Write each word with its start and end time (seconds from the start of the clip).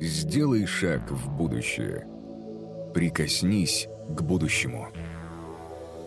Сделай 0.00 0.66
шаг 0.66 1.08
в 1.08 1.30
будущее. 1.30 2.08
Прикоснись 2.92 3.86
к 4.08 4.22
будущему. 4.22 4.88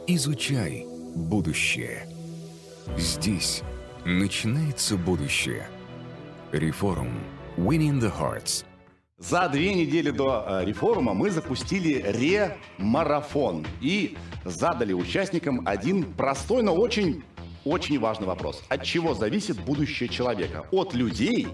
Изучай 0.08 0.86
будущее. 1.16 2.06
Здесь 2.98 3.64
начинается 4.04 4.98
будущее. 4.98 5.68
Реформ. 6.52 7.12
Winning 7.56 8.02
the 8.02 8.12
Hearts. 8.14 8.66
За 9.18 9.48
две 9.48 9.74
недели 9.74 10.12
до 10.12 10.46
э, 10.46 10.66
реформа 10.66 11.14
мы 11.14 11.32
запустили 11.32 12.02
ре-марафон 12.02 13.66
и 13.80 14.18
задали 14.44 14.92
участникам 14.92 15.66
один 15.66 16.14
простой, 16.14 16.62
но 16.62 16.76
очень, 16.76 17.24
очень 17.64 18.00
важный 18.00 18.28
вопрос. 18.28 18.62
От 18.68 18.84
чего 18.84 19.14
зависит 19.14 19.60
будущее 19.64 20.10
человека? 20.10 20.66
От 20.72 20.94
людей, 20.94 21.48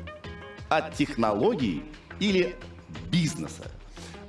от 0.68 0.96
технологий 0.96 1.84
или 2.20 2.56
бизнеса? 3.12 3.72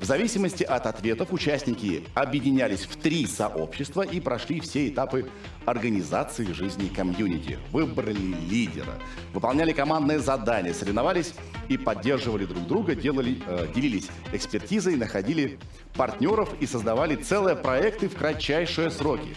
В 0.05 0.07
зависимости 0.07 0.63
от 0.65 0.87
ответов 0.87 1.33
участники 1.33 2.05
объединялись 2.15 2.85
в 2.85 2.97
три 2.97 3.27
сообщества 3.27 4.03
и 4.03 4.21
прошли 4.21 4.61
все 4.61 4.89
этапы 4.89 5.31
организации 5.65 6.53
жизни 6.53 6.89
комьюнити. 6.89 7.59
Выбрали 7.73 8.35
лидера, 8.51 9.01
выполняли 9.33 9.73
командные 9.73 10.19
задания, 10.19 10.75
соревновались 10.75 11.33
и 11.71 11.79
поддерживали 11.79 12.45
друг 12.45 12.67
друга, 12.67 12.95
делали, 12.95 13.41
э, 13.47 13.69
делились 13.75 14.09
экспертизой, 14.33 14.97
находили 14.97 15.59
партнеров 15.95 16.51
и 16.61 16.67
создавали 16.67 17.17
целые 17.17 17.57
проекты 17.57 18.11
в 18.11 18.15
кратчайшие 18.15 18.91
сроки. 18.91 19.35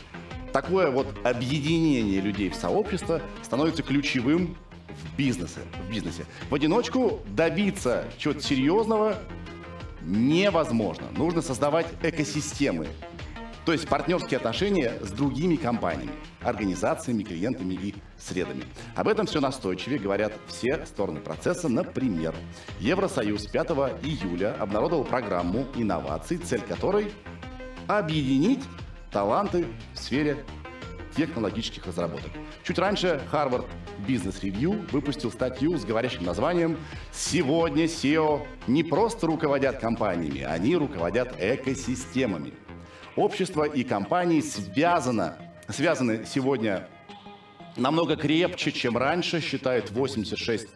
Такое 0.51 0.91
вот 0.91 1.07
объединение 1.23 2.19
людей 2.19 2.49
в 2.49 2.55
сообщество 2.55 3.21
становится 3.41 3.83
ключевым 3.83 4.57
в 5.03 5.17
бизнесе. 5.17 5.61
В, 5.85 5.91
бизнесе. 5.91 6.25
в 6.49 6.55
одиночку 6.55 7.21
добиться 7.27 8.05
чего-то 8.17 8.41
серьезного 8.41 9.17
невозможно. 10.01 11.07
Нужно 11.15 11.41
создавать 11.41 11.87
экосистемы, 12.01 12.87
то 13.65 13.73
есть 13.73 13.87
партнерские 13.89 14.37
отношения 14.37 14.93
с 15.01 15.11
другими 15.11 15.57
компаниями, 15.57 16.13
организациями, 16.41 17.23
клиентами 17.23 17.73
и 17.73 17.95
средами. 18.17 18.63
Об 18.95 19.09
этом 19.09 19.25
все 19.25 19.41
настойчивее 19.41 19.99
говорят 19.99 20.31
все 20.47 20.85
стороны 20.85 21.19
процесса. 21.19 21.67
Например, 21.67 22.33
Евросоюз 22.79 23.45
5 23.47 23.67
июля 24.03 24.55
обнародовал 24.57 25.03
программу 25.03 25.65
инноваций, 25.75 26.37
цель 26.37 26.61
которой 26.61 27.11
объединить 27.87 28.63
таланты 29.11 29.67
в 29.93 29.99
сфере 29.99 30.45
технологических 31.17 31.85
разработок. 31.87 32.31
Чуть 32.63 32.77
раньше 32.77 33.21
Harvard 33.31 33.65
Business 34.07 34.41
Review 34.41 34.87
выпустил 34.91 35.31
статью 35.31 35.75
с 35.77 35.83
говорящим 35.83 36.23
названием 36.23 36.77
«Сегодня 37.11 37.85
SEO 37.85 38.45
не 38.67 38.83
просто 38.83 39.25
руководят 39.25 39.79
компаниями, 39.79 40.43
они 40.43 40.75
руководят 40.75 41.33
экосистемами». 41.39 42.53
Общество 43.15 43.63
и 43.63 43.83
компании 43.83 44.41
связано, 44.41 45.37
связаны 45.67 46.23
сегодня 46.25 46.87
намного 47.75 48.15
крепче, 48.15 48.71
чем 48.71 48.95
раньше, 48.95 49.41
считают 49.41 49.89
86% 49.89 50.67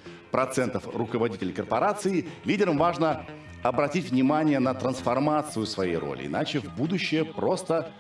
руководителей 0.98 1.54
корпораций. 1.54 2.28
Лидерам 2.46 2.80
важно 2.80 3.28
обратить 3.62 4.10
внимание 4.10 4.58
на 4.58 4.74
трансформацию 4.74 5.68
своей 5.68 5.98
роли, 5.98 6.26
иначе 6.26 6.62
в 6.62 6.76
будущее 6.76 7.26
просто 7.26 7.92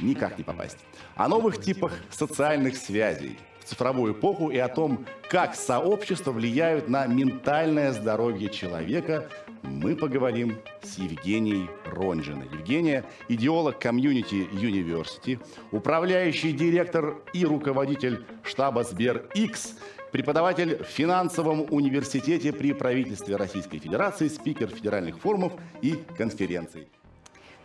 никак 0.00 0.38
не 0.38 0.44
попасть. 0.44 0.78
О 1.14 1.28
новых 1.28 1.60
типах 1.60 1.92
социальных 2.10 2.76
связей 2.76 3.38
в 3.60 3.68
цифровую 3.68 4.12
эпоху 4.12 4.50
и 4.50 4.58
о 4.58 4.68
том, 4.68 5.04
как 5.28 5.54
сообщества 5.54 6.30
влияют 6.30 6.88
на 6.88 7.06
ментальное 7.06 7.92
здоровье 7.92 8.48
человека, 8.48 9.28
мы 9.62 9.96
поговорим 9.96 10.56
с 10.82 10.98
Евгенией 10.98 11.68
Ронжиной. 11.84 12.46
Евгения– 12.52 13.04
идеолог 13.28 13.78
комьюнити 13.80 14.46
University, 14.52 15.40
управляющий 15.72 16.52
директор 16.52 17.16
и 17.32 17.44
руководитель 17.44 18.24
штаба 18.44 18.84
Сбер-X, 18.84 19.78
преподаватель 20.12 20.82
в 20.82 20.86
финансовом 20.86 21.66
университете 21.70 22.52
при 22.52 22.72
правительстве 22.72 23.34
Российской 23.36 23.78
Федерации, 23.78 24.28
спикер 24.28 24.68
федеральных 24.68 25.18
форумов 25.18 25.54
и 25.82 25.96
конференций. 26.16 26.86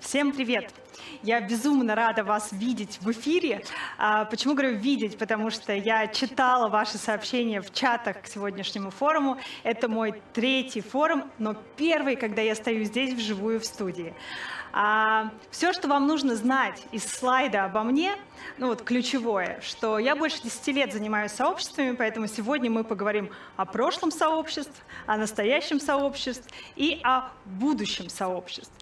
Всем 0.02 0.32
привет! 0.32 0.74
Я 1.22 1.40
безумно 1.42 1.94
рада 1.94 2.24
вас 2.24 2.52
видеть 2.52 2.98
в 3.02 3.12
эфире. 3.12 3.64
А, 4.00 4.26
почему 4.26 4.56
говорю 4.56 4.76
видеть? 4.76 5.16
Потому 5.16 5.52
что 5.52 5.74
я 5.74 6.08
читала 6.08 6.70
ваши 6.70 6.98
сообщения 6.98 7.62
в 7.62 7.72
чатах 7.72 8.24
к 8.24 8.28
сегодняшнему 8.28 8.90
форуму. 8.90 9.38
Это 9.62 9.88
мой 9.88 10.20
третий 10.34 10.82
форум, 10.82 11.30
но 11.38 11.56
первый, 11.78 12.16
когда 12.16 12.42
я 12.42 12.56
стою 12.56 12.84
здесь 12.84 13.14
вживую 13.14 13.60
в 13.60 13.66
студии. 13.66 14.16
А, 14.74 15.32
все, 15.52 15.72
что 15.72 15.88
вам 15.88 16.08
нужно 16.08 16.36
знать 16.36 16.82
из 16.92 17.06
слайда 17.06 17.66
обо 17.66 17.84
мне, 17.84 18.16
ну 18.58 18.68
вот 18.68 18.82
ключевое, 18.82 19.60
что 19.62 20.00
я 20.00 20.16
больше 20.16 20.42
10 20.42 20.68
лет 20.70 20.94
занимаюсь 20.94 21.32
сообществами, 21.32 21.96
поэтому 21.96 22.26
сегодня 22.26 22.72
мы 22.72 22.84
поговорим 22.84 23.30
о 23.56 23.66
прошлом 23.66 24.12
сообществ, 24.12 24.84
о 25.06 25.18
настоящем 25.18 25.80
сообществе 25.80 26.52
и 26.76 27.00
о 27.04 27.30
будущем 27.46 28.10
сообществе. 28.10 28.74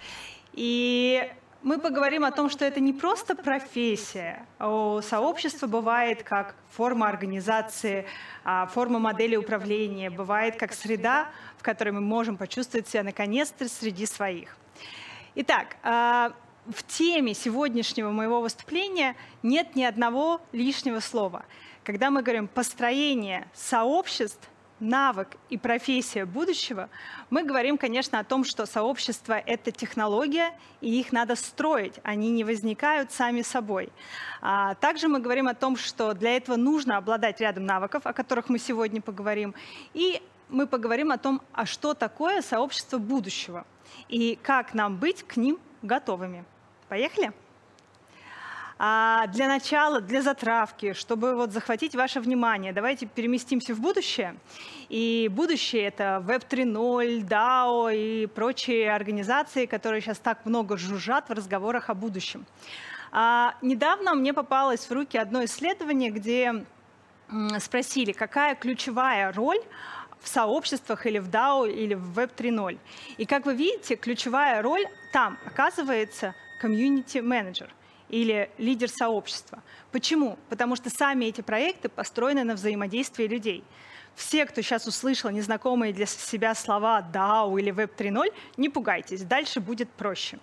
И 0.60 1.32
мы 1.64 1.80
поговорим 1.80 2.26
о 2.26 2.32
том, 2.32 2.50
что 2.50 2.66
это 2.66 2.82
не 2.82 2.92
просто 2.92 3.34
профессия. 3.34 4.46
У 4.60 5.00
сообщества 5.02 5.68
бывает 5.68 6.22
как 6.24 6.54
форма 6.72 7.08
организации, 7.08 8.06
а, 8.44 8.66
форма 8.66 9.00
модели 9.00 9.38
управления, 9.38 10.10
бывает 10.10 10.58
как 10.58 10.74
среда, 10.74 11.30
в 11.58 11.64
которой 11.64 11.92
мы 11.92 12.02
можем 12.02 12.36
почувствовать 12.36 12.90
себя 12.90 13.04
наконец-то 13.04 13.70
среди 13.70 14.06
своих. 14.06 14.58
Итак, 15.36 15.78
а, 15.82 16.34
в 16.66 16.84
теме 16.84 17.34
сегодняшнего 17.36 18.12
моего 18.12 18.42
выступления 18.42 19.16
нет 19.44 19.78
ни 19.78 19.84
одного 19.84 20.42
лишнего 20.52 21.00
слова. 21.00 21.46
Когда 21.86 22.10
мы 22.12 22.22
говорим 22.22 22.50
построение 22.50 23.48
сообществ, 23.54 24.50
навык 24.80 25.38
и 25.50 25.58
профессия 25.58 26.26
будущего, 26.26 26.90
мы 27.30 27.44
говорим, 27.44 27.78
конечно, 27.78 28.20
о 28.20 28.24
том, 28.24 28.44
что 28.44 28.66
сообщество— 28.66 29.34
это 29.46 29.72
технология, 29.72 30.54
и 30.82 31.00
их 31.00 31.12
надо 31.12 31.36
строить, 31.36 31.96
они 32.04 32.32
не 32.32 32.44
возникают 32.44 33.12
сами 33.12 33.42
собой. 33.42 33.90
А 34.42 34.76
также 34.76 35.08
мы 35.08 35.20
говорим 35.20 35.48
о 35.48 35.54
том, 35.54 35.76
что 35.76 36.14
для 36.14 36.38
этого 36.38 36.56
нужно 36.56 36.98
обладать 36.98 37.40
рядом 37.42 37.66
навыков, 37.66 38.06
о 38.06 38.14
которых 38.14 38.50
мы 38.50 38.60
сегодня 38.60 39.02
поговорим, 39.02 39.54
и 39.94 40.22
мы 40.50 40.68
поговорим 40.68 41.12
о 41.12 41.18
том, 41.18 41.42
а 41.54 41.66
что 41.66 41.94
такое 41.94 42.42
сообщество 42.42 42.98
будущего, 42.98 43.66
и 44.08 44.38
как 44.42 44.74
нам 44.74 44.98
быть 44.98 45.24
к 45.24 45.38
ним 45.38 45.60
готовыми. 45.82 46.46
Поехали? 46.88 47.32
А 48.82 49.28
для 49.28 49.50
начала, 49.50 50.00
для 50.00 50.22
затравки, 50.22 50.94
чтобы 50.94 51.36
вот 51.36 51.52
захватить 51.52 51.96
ваше 51.96 52.22
внимание, 52.22 52.72
давайте 52.72 53.08
переместимся 53.08 53.76
в 53.76 53.82
будущее. 53.82 54.38
И 54.88 55.30
будущее— 55.30 55.84
это 55.88 56.24
Web 56.26 56.48
3.0, 56.50 57.28
DAO 57.28 57.94
и 57.94 58.26
прочие 58.28 58.90
организации, 58.94 59.66
которые 59.66 60.00
сейчас 60.00 60.20
так 60.20 60.46
много 60.46 60.78
жужжат 60.78 61.28
в 61.28 61.34
разговорах 61.34 61.90
о 61.90 61.94
будущем. 61.94 62.46
А, 63.12 63.56
недавно 63.62 64.16
мне 64.16 64.34
попалось 64.34 64.90
в 64.90 64.92
руки 64.94 65.18
одно 65.18 65.44
исследование, 65.44 66.10
где 66.10 66.64
спросили, 67.60 68.14
какая 68.14 68.56
ключевая 68.56 69.34
роль 69.34 69.60
в 70.22 70.30
сообществах 70.30 71.06
или 71.06 71.20
в 71.20 71.28
DAO 71.28 71.70
или 71.70 71.96
в 71.96 72.18
Web 72.18 72.32
3.0. 72.34 72.78
И 73.18 73.26
как 73.26 73.46
вы 73.46 73.56
видите, 73.56 73.98
ключевая 73.98 74.62
роль 74.62 74.86
там 75.12 75.38
оказывается 75.46 76.34
community 76.64 77.22
менеджер 77.22 77.74
или 78.10 78.50
лидер 78.58 78.90
сообщества. 78.90 79.62
Почему? 79.92 80.38
Потому 80.50 80.76
что 80.76 80.90
сами 80.90 81.26
эти 81.26 81.42
проекты 81.42 81.90
построены 81.90 82.44
на 82.44 82.56
взаимодействии 82.56 83.26
людей. 83.26 83.64
Все, 84.16 84.46
кто 84.46 84.62
сейчас 84.62 84.86
услышал 84.86 85.30
незнакомые 85.30 85.94
для 85.94 86.06
себя 86.06 86.54
слова 86.54 87.02
DAO 87.02 87.58
или 87.60 87.72
Web 87.72 87.96
3.0, 87.98 88.34
не 88.58 88.70
пугайтесь, 88.70 89.24
дальше 89.24 89.60
будет 89.60 89.90
проще. 89.90 90.40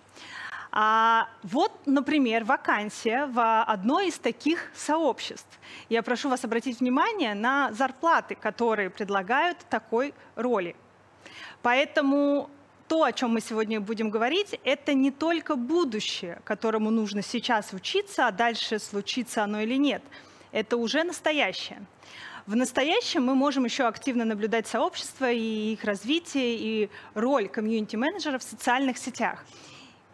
А 0.71 1.29
вот, 1.43 1.71
например, 1.85 2.43
вакансия 2.43 3.25
в 3.27 3.63
одной 3.63 4.07
из 4.09 4.19
таких 4.19 4.71
сообществ. 4.75 5.59
Я 5.89 6.03
прошу 6.03 6.29
вас 6.29 6.43
обратить 6.43 6.79
внимание 6.79 7.33
на 7.33 7.71
зарплаты, 7.71 8.35
которые 8.35 8.89
предлагают 8.89 9.57
такой 9.69 10.13
роли. 10.35 10.75
Поэтому 11.61 12.49
то, 12.87 13.03
о 13.03 13.11
чем 13.11 13.31
мы 13.33 13.41
сегодня 13.41 13.81
будем 13.81 14.09
говорить, 14.09 14.59
это 14.63 14.93
не 14.93 15.11
только 15.11 15.55
будущее, 15.55 16.41
которому 16.45 16.89
нужно 16.89 17.21
сейчас 17.21 17.73
учиться, 17.73 18.27
а 18.27 18.31
дальше 18.31 18.79
случится 18.79 19.43
оно 19.43 19.61
или 19.61 19.75
нет. 19.75 20.01
Это 20.51 20.77
уже 20.77 21.03
настоящее. 21.03 21.85
В 22.45 22.55
настоящем 22.55 23.25
мы 23.25 23.35
можем 23.35 23.65
еще 23.65 23.87
активно 23.87 24.23
наблюдать 24.23 24.67
сообщества 24.67 25.29
и 25.29 25.73
их 25.73 25.83
развитие, 25.83 26.55
и 26.57 26.89
роль 27.13 27.49
комьюнити-менеджера 27.49 28.39
в 28.39 28.43
социальных 28.43 28.97
сетях. 28.97 29.43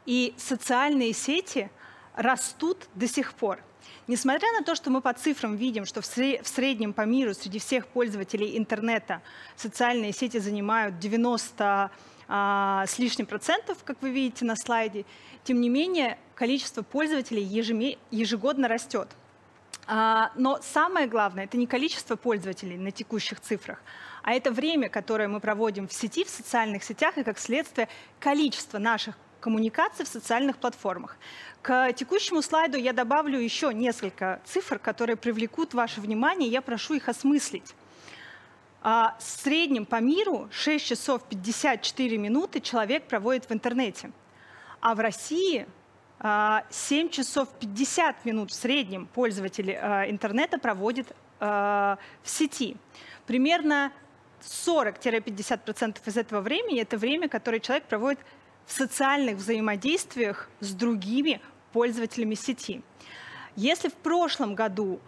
И 0.08 0.34
социальные 0.38 1.14
сети 1.14 1.70
растут 2.16 2.88
до 2.96 3.08
сих 3.08 3.34
пор. 3.34 3.60
Несмотря 4.08 4.52
на 4.52 4.64
то, 4.64 4.74
что 4.74 4.90
мы 4.90 5.00
по 5.00 5.14
цифрам 5.14 5.56
видим, 5.56 5.86
что 5.86 6.02
в 6.02 6.06
среднем 6.06 6.92
по 6.92 7.02
миру 7.02 7.34
среди 7.34 7.60
всех 7.60 7.88
пользователей 7.88 8.58
интернета 8.58 9.22
социальные 9.56 10.12
сети 10.12 10.40
занимают 10.40 10.98
90 11.00 11.92
а, 12.28 12.86
с 12.88 13.00
лишним 13.00 13.26
процентов, 13.26 13.84
как 13.84 14.02
вы 14.02 14.12
видите 14.12 14.46
на 14.46 14.56
слайде. 14.56 15.06
Тем 15.44 15.62
не 15.62 15.70
менее, 15.70 16.18
количество 16.36 16.82
пользователей 16.82 17.44
ежегодно 17.44 18.68
растет. 18.68 19.10
А, 19.86 20.32
но 20.36 20.60
самое 20.62 21.08
главное, 21.08 21.46
это 21.46 21.58
не 21.58 21.68
количество 21.68 22.16
пользователей 22.16 22.78
на 22.78 22.92
текущих 22.92 23.40
цифрах, 23.40 23.82
а 24.22 24.34
это 24.34 24.52
время, 24.52 24.90
которое 24.90 25.28
мы 25.28 25.40
проводим 25.40 25.88
в 25.88 25.94
сети, 25.94 26.24
в 26.24 26.30
социальных 26.30 26.84
сетях, 26.84 27.18
и 27.18 27.24
как 27.24 27.38
следствие 27.38 27.90
количество 28.20 28.78
наших 28.78 29.16
коммуникаций 29.42 30.06
в 30.06 30.08
социальных 30.08 30.58
платформах. 30.58 31.18
К 31.62 31.92
текущему 31.92 32.42
слайду 32.42 32.78
я 32.78 32.94
добавлю 32.94 33.38
еще 33.38 33.74
несколько 33.74 34.40
цифр, 34.46 34.80
которые 34.80 35.18
привлекут 35.18 35.74
ваше 35.74 36.00
внимание, 36.00 36.50
я 36.50 36.62
прошу 36.62 36.94
их 36.94 37.10
осмыслить. 37.10 37.76
А, 38.86 39.16
в 39.18 39.24
среднем 39.24 39.86
по 39.86 40.02
миру 40.02 40.50
6 40.52 40.86
часов 40.86 41.24
54 41.24 42.18
минуты 42.18 42.60
человек 42.60 43.08
проводит 43.08 43.50
в 43.50 43.54
интернете. 43.54 44.12
А 44.82 44.94
в 44.94 45.00
России 45.00 45.66
7 46.20 46.22
а, 46.22 46.64
часов 47.10 47.48
50 47.62 48.26
минут 48.26 48.52
в 48.52 48.54
среднем 48.54 49.06
пользователи 49.06 49.72
а, 49.72 50.10
интернета 50.10 50.60
проводят 50.60 51.08
в 51.40 51.98
сети. 52.24 52.78
Примерно 53.26 53.92
40-50% 54.42 55.98
из 56.06 56.16
этого 56.16 56.40
времени– 56.40 56.80
это 56.82 56.98
время, 56.98 57.28
которое 57.28 57.60
человек 57.60 57.84
проводит 57.86 58.20
в 58.66 58.72
социальных 58.72 59.36
взаимодействиях 59.38 60.50
с 60.62 60.74
другими 60.74 61.42
пользователями 61.74 62.36
сети. 62.36 62.82
Если 63.58 63.90
в 63.90 63.94
прошлом 63.96 64.56
году 64.56 65.02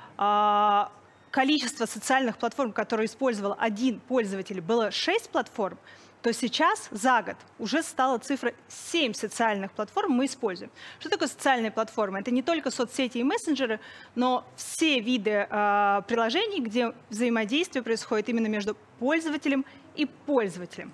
количество 1.36 1.86
социальных 1.86 2.38
платформ, 2.38 2.72
которые 2.72 3.08
использовал 3.08 3.58
один 3.60 4.00
пользователь, 4.00 4.62
было 4.62 4.90
6 4.90 5.30
платформ, 5.32 5.78
то 6.22 6.32
сейчас 6.32 6.88
за 6.92 7.22
год 7.24 7.36
уже 7.60 7.84
стала 7.84 8.20
цифра 8.20 8.54
7 8.70 9.12
социальных 9.12 9.74
платформ 9.74 10.14
мы 10.14 10.28
используем. 10.28 10.72
Что 10.98 11.10
такое 11.10 11.28
социальные 11.28 11.72
платформы? 11.72 12.20
Это 12.20 12.32
не 12.32 12.42
только 12.42 12.72
соцсети 12.72 13.18
и 13.18 13.24
мессенджеры, 13.26 13.82
но 14.16 14.46
все 14.56 15.02
виды 15.02 15.46
э, 15.50 16.02
приложений, 16.08 16.62
где 16.62 16.94
взаимодействие 17.10 17.84
происходит 17.84 18.30
именно 18.30 18.48
между 18.48 18.78
пользователем 19.00 19.66
и 19.98 20.06
пользователем. 20.06 20.94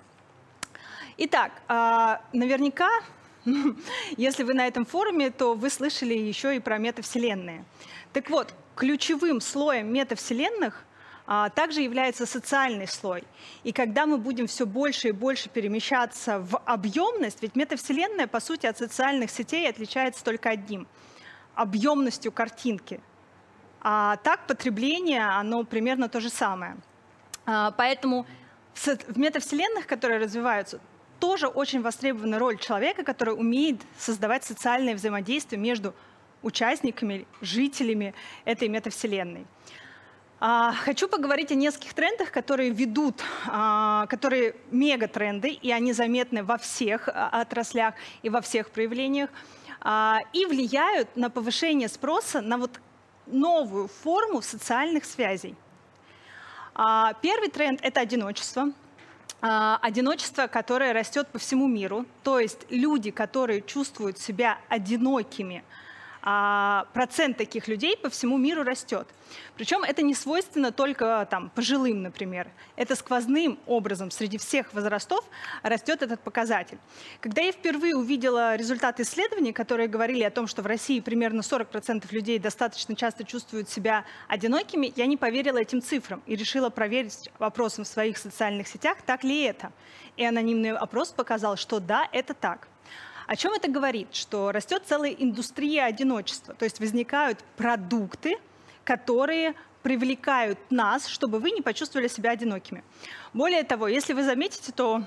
Итак, 1.18 1.52
э, 1.68 2.16
наверняка, 2.32 2.90
если 4.16 4.42
вы 4.42 4.54
на 4.54 4.66
этом 4.66 4.86
форуме, 4.86 5.30
то 5.30 5.54
вы 5.54 5.70
слышали 5.70 6.14
еще 6.14 6.56
и 6.56 6.58
про 6.58 6.78
метавселенные. 6.78 7.64
Так 8.12 8.28
вот, 8.28 8.52
ключевым 8.74 9.40
слоем 9.40 9.92
метавселенных 9.92 10.84
а, 11.26 11.50
также 11.50 11.82
является 11.82 12.26
социальный 12.26 12.88
слой. 12.88 13.24
И 13.64 13.72
когда 13.72 14.06
мы 14.06 14.18
будем 14.18 14.46
все 14.46 14.66
больше 14.66 15.08
и 15.08 15.12
больше 15.12 15.48
перемещаться 15.48 16.38
в 16.40 16.58
объемность, 16.58 17.42
ведь 17.42 17.54
метавселенная, 17.54 18.26
по 18.26 18.40
сути, 18.40 18.66
от 18.66 18.78
социальных 18.78 19.30
сетей 19.30 19.68
отличается 19.68 20.24
только 20.24 20.50
одним– 20.50 20.86
объемностью 21.54 22.32
картинки. 22.32 23.00
А 23.80 24.16
так 24.18 24.46
потребление, 24.46 25.22
оно 25.22 25.64
примерно 25.64 26.08
то 26.08 26.20
же 26.20 26.30
самое. 26.30 26.76
А, 27.46 27.70
поэтому 27.72 28.26
в 28.74 29.18
метавселенных, 29.18 29.86
которые 29.86 30.20
развиваются, 30.20 30.80
тоже 31.18 31.46
очень 31.46 31.82
востребована 31.82 32.38
роль 32.38 32.58
человека, 32.58 33.04
который 33.04 33.34
умеет 33.34 33.80
создавать 33.96 34.44
социальное 34.44 34.94
взаимодействие 34.94 35.60
между 35.60 35.94
участниками, 36.42 37.26
жителями 37.40 38.14
этой 38.44 38.68
метавселенной. 38.68 39.46
А, 40.44 40.72
хочу 40.72 41.06
поговорить 41.06 41.52
о 41.52 41.54
нескольких 41.54 41.94
трендах, 41.94 42.32
которые 42.32 42.70
ведут, 42.70 43.22
а, 43.46 44.06
которые 44.06 44.56
мегатренды, 44.72 45.50
и 45.50 45.70
они 45.70 45.92
заметны 45.92 46.42
во 46.42 46.58
всех 46.58 47.08
а, 47.08 47.28
отраслях 47.42 47.94
и 48.22 48.28
во 48.28 48.40
всех 48.40 48.70
проявлениях, 48.70 49.30
и 50.32 50.46
влияют 50.46 51.16
на 51.16 51.28
повышение 51.28 51.88
спроса 51.88 52.40
на 52.40 52.56
вот 52.56 52.70
новую 53.26 53.88
форму 53.88 54.40
социальных 54.40 55.04
связей. 55.04 55.56
Первый 57.20 57.48
тренд– 57.48 57.80
это 57.82 57.98
одиночество. 57.98 58.70
Одиночество, 59.40 60.46
которое 60.46 60.92
растет 60.92 61.26
по 61.32 61.40
всему 61.40 61.66
миру, 61.66 62.06
то 62.22 62.38
есть 62.38 62.60
люди, 62.70 63.10
которые 63.10 63.60
чувствуют 63.60 64.18
себя 64.18 64.60
одинокими– 64.68 65.64
а 66.22 66.86
процент 66.92 67.36
таких 67.36 67.66
людей 67.66 67.96
по 67.96 68.08
всему 68.08 68.38
миру 68.38 68.62
растет. 68.62 69.08
Причем 69.56 69.82
это 69.82 70.02
не 70.02 70.14
свойственно 70.14 70.70
только 70.70 71.26
там, 71.30 71.50
пожилым, 71.50 72.02
например. 72.02 72.48
Это 72.76 72.94
сквозным 72.94 73.58
образом 73.66 74.10
среди 74.10 74.38
всех 74.38 74.72
возрастов 74.72 75.24
растет 75.62 76.02
этот 76.02 76.20
показатель. 76.20 76.78
Когда 77.20 77.42
я 77.42 77.52
впервые 77.52 77.96
увидела 77.96 78.56
результаты 78.56 79.02
исследований, 79.02 79.52
которые 79.52 79.88
говорили 79.88 80.22
о 80.22 80.30
том, 80.30 80.46
что 80.46 80.62
в 80.62 80.66
России 80.66 81.00
примерно 81.00 81.40
40% 81.40 82.04
людей 82.12 82.38
достаточно 82.38 82.94
часто 82.94 83.24
чувствуют 83.24 83.68
себя 83.68 84.04
одинокими, 84.28 84.92
я 84.94 85.06
не 85.06 85.16
поверила 85.16 85.58
этим 85.58 85.82
цифрам 85.82 86.22
и 86.26 86.36
решила 86.36 86.70
проверить 86.70 87.30
вопросом 87.38 87.84
в 87.84 87.88
своих 87.88 88.18
социальных 88.18 88.68
сетях, 88.68 88.98
так 89.04 89.24
ли 89.24 89.42
это. 89.42 89.72
И 90.16 90.24
анонимный 90.24 90.72
опрос 90.72 91.10
показал, 91.10 91.56
что 91.56 91.80
да, 91.80 92.08
это 92.12 92.34
так. 92.34 92.68
О 93.32 93.36
чем 93.36 93.54
это 93.54 93.70
говорит? 93.70 94.14
Что 94.14 94.52
растет 94.52 94.82
целая 94.84 95.12
индустрия 95.12 95.86
одиночества, 95.86 96.52
то 96.52 96.66
есть 96.66 96.80
возникают 96.80 97.42
продукты, 97.56 98.36
которые 98.84 99.54
привлекают 99.82 100.58
нас, 100.68 101.06
чтобы 101.06 101.38
вы 101.38 101.50
не 101.50 101.62
почувствовали 101.62 102.08
себя 102.08 102.32
одинокими. 102.32 102.84
Более 103.32 103.62
того, 103.62 103.88
если 103.88 104.12
вы 104.12 104.22
заметите, 104.22 104.70
то 104.70 105.04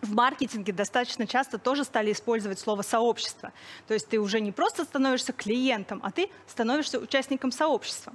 в 0.00 0.14
маркетинге 0.14 0.72
достаточно 0.72 1.26
часто 1.26 1.58
тоже 1.58 1.82
стали 1.82 2.12
использовать 2.12 2.60
слово 2.60 2.82
«сообщество». 2.82 3.52
То 3.88 3.94
есть 3.94 4.08
ты 4.08 4.20
уже 4.20 4.40
не 4.40 4.52
просто 4.52 4.84
становишься 4.84 5.32
клиентом, 5.32 5.98
а 6.04 6.12
ты 6.12 6.30
становишься 6.46 7.00
участником 7.00 7.50
сообщества. 7.50 8.12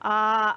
А 0.00 0.56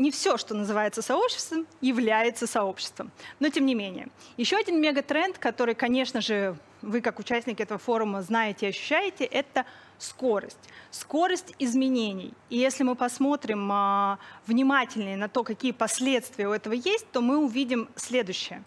не 0.00 0.10
все, 0.10 0.38
что 0.38 0.54
называется 0.54 1.02
сообществом, 1.02 1.66
является 1.82 2.46
сообществом. 2.46 3.10
Но 3.38 3.50
тем 3.50 3.66
не 3.66 3.74
менее. 3.74 4.08
Еще 4.38 4.56
один 4.56 4.80
мегатренд, 4.80 5.38
который, 5.38 5.74
конечно 5.74 6.20
же, 6.22 6.56
вы 6.80 7.02
как 7.02 7.18
участники 7.18 7.62
этого 7.62 7.78
форума 7.78 8.22
знаете 8.22 8.66
и 8.66 8.68
ощущаете, 8.70 9.24
это 9.24 9.66
скорость. 9.98 10.58
Скорость 10.90 11.54
изменений. 11.58 12.32
И 12.48 12.56
если 12.56 12.82
мы 12.82 12.94
посмотрим 12.94 13.70
а, 13.70 14.18
внимательнее 14.46 15.18
на 15.18 15.28
то, 15.28 15.44
какие 15.44 15.72
последствия 15.72 16.48
у 16.48 16.52
этого 16.52 16.72
есть, 16.72 17.06
то 17.12 17.20
мы 17.20 17.36
увидим 17.36 17.90
следующее. 17.94 18.64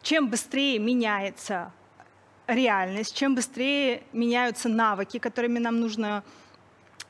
Чем 0.00 0.28
быстрее 0.30 0.78
меняется 0.78 1.70
реальность, 2.46 3.14
чем 3.14 3.34
быстрее 3.34 4.02
меняются 4.14 4.70
навыки, 4.70 5.18
которыми 5.18 5.58
нам 5.58 5.80
нужно 5.80 6.24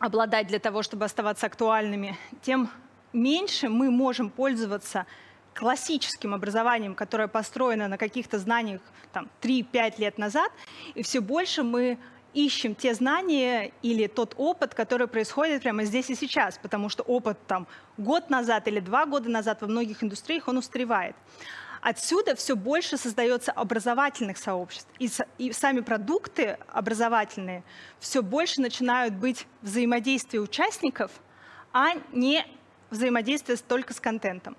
обладать 0.01 0.49
для 0.49 0.59
того, 0.59 0.83
чтобы 0.83 1.05
оставаться 1.05 1.47
актуальными, 1.47 2.19
тем 2.43 2.69
меньше 3.13 3.69
мы 3.69 3.91
можем 3.91 4.31
пользоваться 4.31 5.07
классическим 5.55 6.35
образованием, 6.35 6.95
которое 6.95 7.29
построено 7.29 7.89
на 7.89 7.99
каких-то 7.99 8.39
знаниях 8.39 8.81
там, 9.13 9.29
3-5 9.43 9.95
лет 9.99 10.19
назад, 10.19 10.51
и 10.95 11.03
все 11.03 11.21
больше 11.21 11.63
мы 11.63 11.99
ищем 12.35 12.75
те 12.75 12.95
знания 12.95 13.73
или 13.83 14.07
тот 14.07 14.35
опыт, 14.39 14.75
который 14.75 15.07
происходит 15.07 15.63
прямо 15.63 15.85
здесь 15.85 16.09
и 16.11 16.15
сейчас, 16.15 16.59
потому 16.59 16.89
что 16.89 17.03
опыт 17.03 17.39
там 17.47 17.67
год 17.99 18.31
назад 18.31 18.69
или 18.69 18.81
два 18.81 19.05
года 19.07 19.29
назад 19.29 19.61
во 19.61 19.69
многих 19.69 20.03
индустриях, 20.03 20.49
он 20.49 20.59
устаревает. 20.59 21.15
Отсюда 21.83 22.37
все 22.37 22.55
больше 22.55 22.97
создается 22.97 23.51
образовательных 23.51 24.39
сообществ, 24.39 24.89
и, 24.99 25.11
и 25.39 25.53
сами 25.53 25.81
продукты 25.81 26.57
образовательные 26.69 27.65
все 27.99 28.23
больше 28.23 28.61
начинают 28.61 29.15
быть 29.15 29.47
взаимодействие 29.63 30.41
участников, 30.41 31.11
а 31.73 31.95
не 32.13 32.47
взаимодействие 32.93 33.57
только 33.57 33.93
с 33.93 34.01
контентом. 34.01 34.57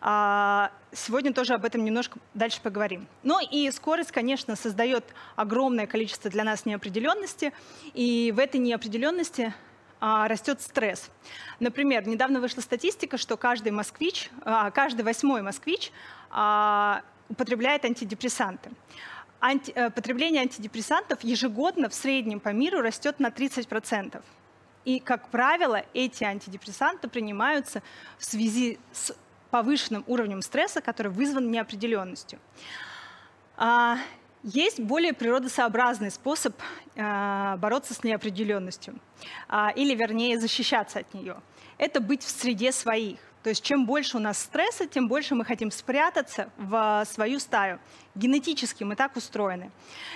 А, 0.00 0.70
сегодня 0.92 1.32
тоже 1.32 1.54
об 1.54 1.64
этом 1.64 1.84
немножко 1.84 2.18
дальше 2.34 2.60
поговорим. 2.60 3.06
Ну 3.22 3.38
и 3.40 3.70
скорость, 3.70 4.12
конечно, 4.12 4.56
создает 4.56 5.04
огромное 5.36 5.86
количество 5.86 6.30
для 6.30 6.44
нас 6.44 6.66
неопределенности, 6.66 7.52
и 7.94 8.32
в 8.34 8.38
этой 8.38 8.58
неопределенности 8.58 9.54
а, 10.00 10.28
растет 10.28 10.60
стресс. 10.60 11.10
Например, 11.60 12.06
недавно 12.06 12.40
вышла 12.40 12.60
статистика, 12.60 13.16
что 13.16 13.36
каждый 13.36 13.72
москвич, 13.72 14.30
а, 14.42 14.70
каждый 14.70 15.02
восьмой 15.02 15.42
москвич 15.42 15.92
употребляет 17.28 17.84
антидепрессанты. 17.84 18.70
Анти, 19.40 19.70
э, 19.74 19.90
потребление 19.90 20.42
антидепрессантов 20.42 21.22
ежегодно 21.22 21.88
в 21.88 21.94
среднем 21.94 22.40
по 22.40 22.50
миру 22.50 22.80
растет 22.80 23.20
на 23.20 23.30
30%. 23.30 24.22
И, 24.86 25.00
как 25.00 25.28
правило, 25.30 25.84
эти 25.94 26.22
антидепрессанты 26.22 27.08
принимаются 27.08 27.82
в 28.18 28.24
связи 28.24 28.78
с 28.92 29.12
повышенным 29.50 30.04
уровнем 30.06 30.42
стресса, 30.42 30.80
который 30.80 31.10
вызван 31.10 31.50
неопределенностью. 31.50 32.38
А, 33.56 33.98
есть 34.44 34.78
более 34.78 35.12
природосообразный 35.12 36.12
способ 36.12 36.54
а, 36.96 37.56
бороться 37.56 37.94
с 37.94 38.04
неопределенностью, 38.04 38.94
а, 39.48 39.72
или, 39.74 39.92
вернее, 39.92 40.38
защищаться 40.38 41.00
от 41.00 41.12
нее. 41.14 41.36
Это 41.78 42.00
быть 42.00 42.22
в 42.22 42.30
среде 42.30 42.70
своих. 42.70 43.18
То 43.46 43.50
есть 43.50 43.62
чем 43.62 43.86
больше 43.86 44.16
у 44.16 44.20
нас 44.20 44.40
стресса, 44.40 44.88
тем 44.88 45.06
больше 45.06 45.36
мы 45.36 45.44
хотим 45.44 45.70
спрятаться 45.70 46.48
в 46.56 47.04
свою 47.08 47.38
стаю. 47.38 47.78
Генетически 48.16 48.82
мы 48.82 48.96
так 48.96 49.14
устроены. 49.14 49.70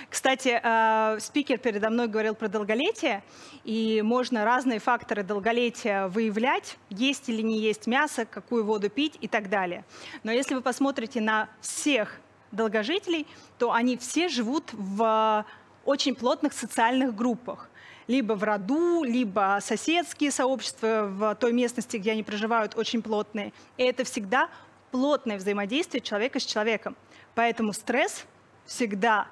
Кстати, 0.08 0.60
э, 0.60 1.20
спикер 1.20 1.58
передо 1.58 1.90
мной 1.90 2.08
говорил 2.08 2.34
про 2.34 2.48
долголетие, 2.48 3.22
и 3.62 4.02
можно 4.02 4.44
разные 4.44 4.80
факторы 4.80 5.22
долголетия 5.22 6.08
выявлять, 6.08 6.76
есть 6.88 7.28
или 7.28 7.40
не 7.40 7.60
есть 7.60 7.86
мясо, 7.86 8.24
какую 8.24 8.64
воду 8.64 8.90
пить 8.90 9.16
и 9.20 9.28
так 9.28 9.48
далее. 9.48 9.84
Но 10.24 10.32
если 10.32 10.56
вы 10.56 10.60
посмотрите 10.60 11.20
на 11.20 11.48
всех 11.60 12.18
долгожителей, 12.50 13.28
то 13.60 13.70
они 13.70 13.96
все 13.96 14.28
живут 14.28 14.70
в 14.72 15.46
очень 15.84 16.16
плотных 16.16 16.52
социальных 16.52 17.14
группах 17.14 17.69
либо 18.10 18.32
в 18.32 18.42
роду, 18.42 19.04
либо 19.04 19.58
соседские 19.62 20.32
сообщества 20.32 21.06
в 21.08 21.34
той 21.36 21.52
местности, 21.52 21.96
где 21.96 22.10
они 22.10 22.24
проживают, 22.24 22.76
очень 22.76 23.02
плотные. 23.02 23.52
И 23.76 23.84
это 23.84 24.02
всегда 24.02 24.50
плотное 24.90 25.38
взаимодействие 25.38 26.00
человека 26.00 26.40
с 26.40 26.44
человеком. 26.44 26.96
Поэтому 27.36 27.72
стресс 27.72 28.26
всегда 28.66 29.28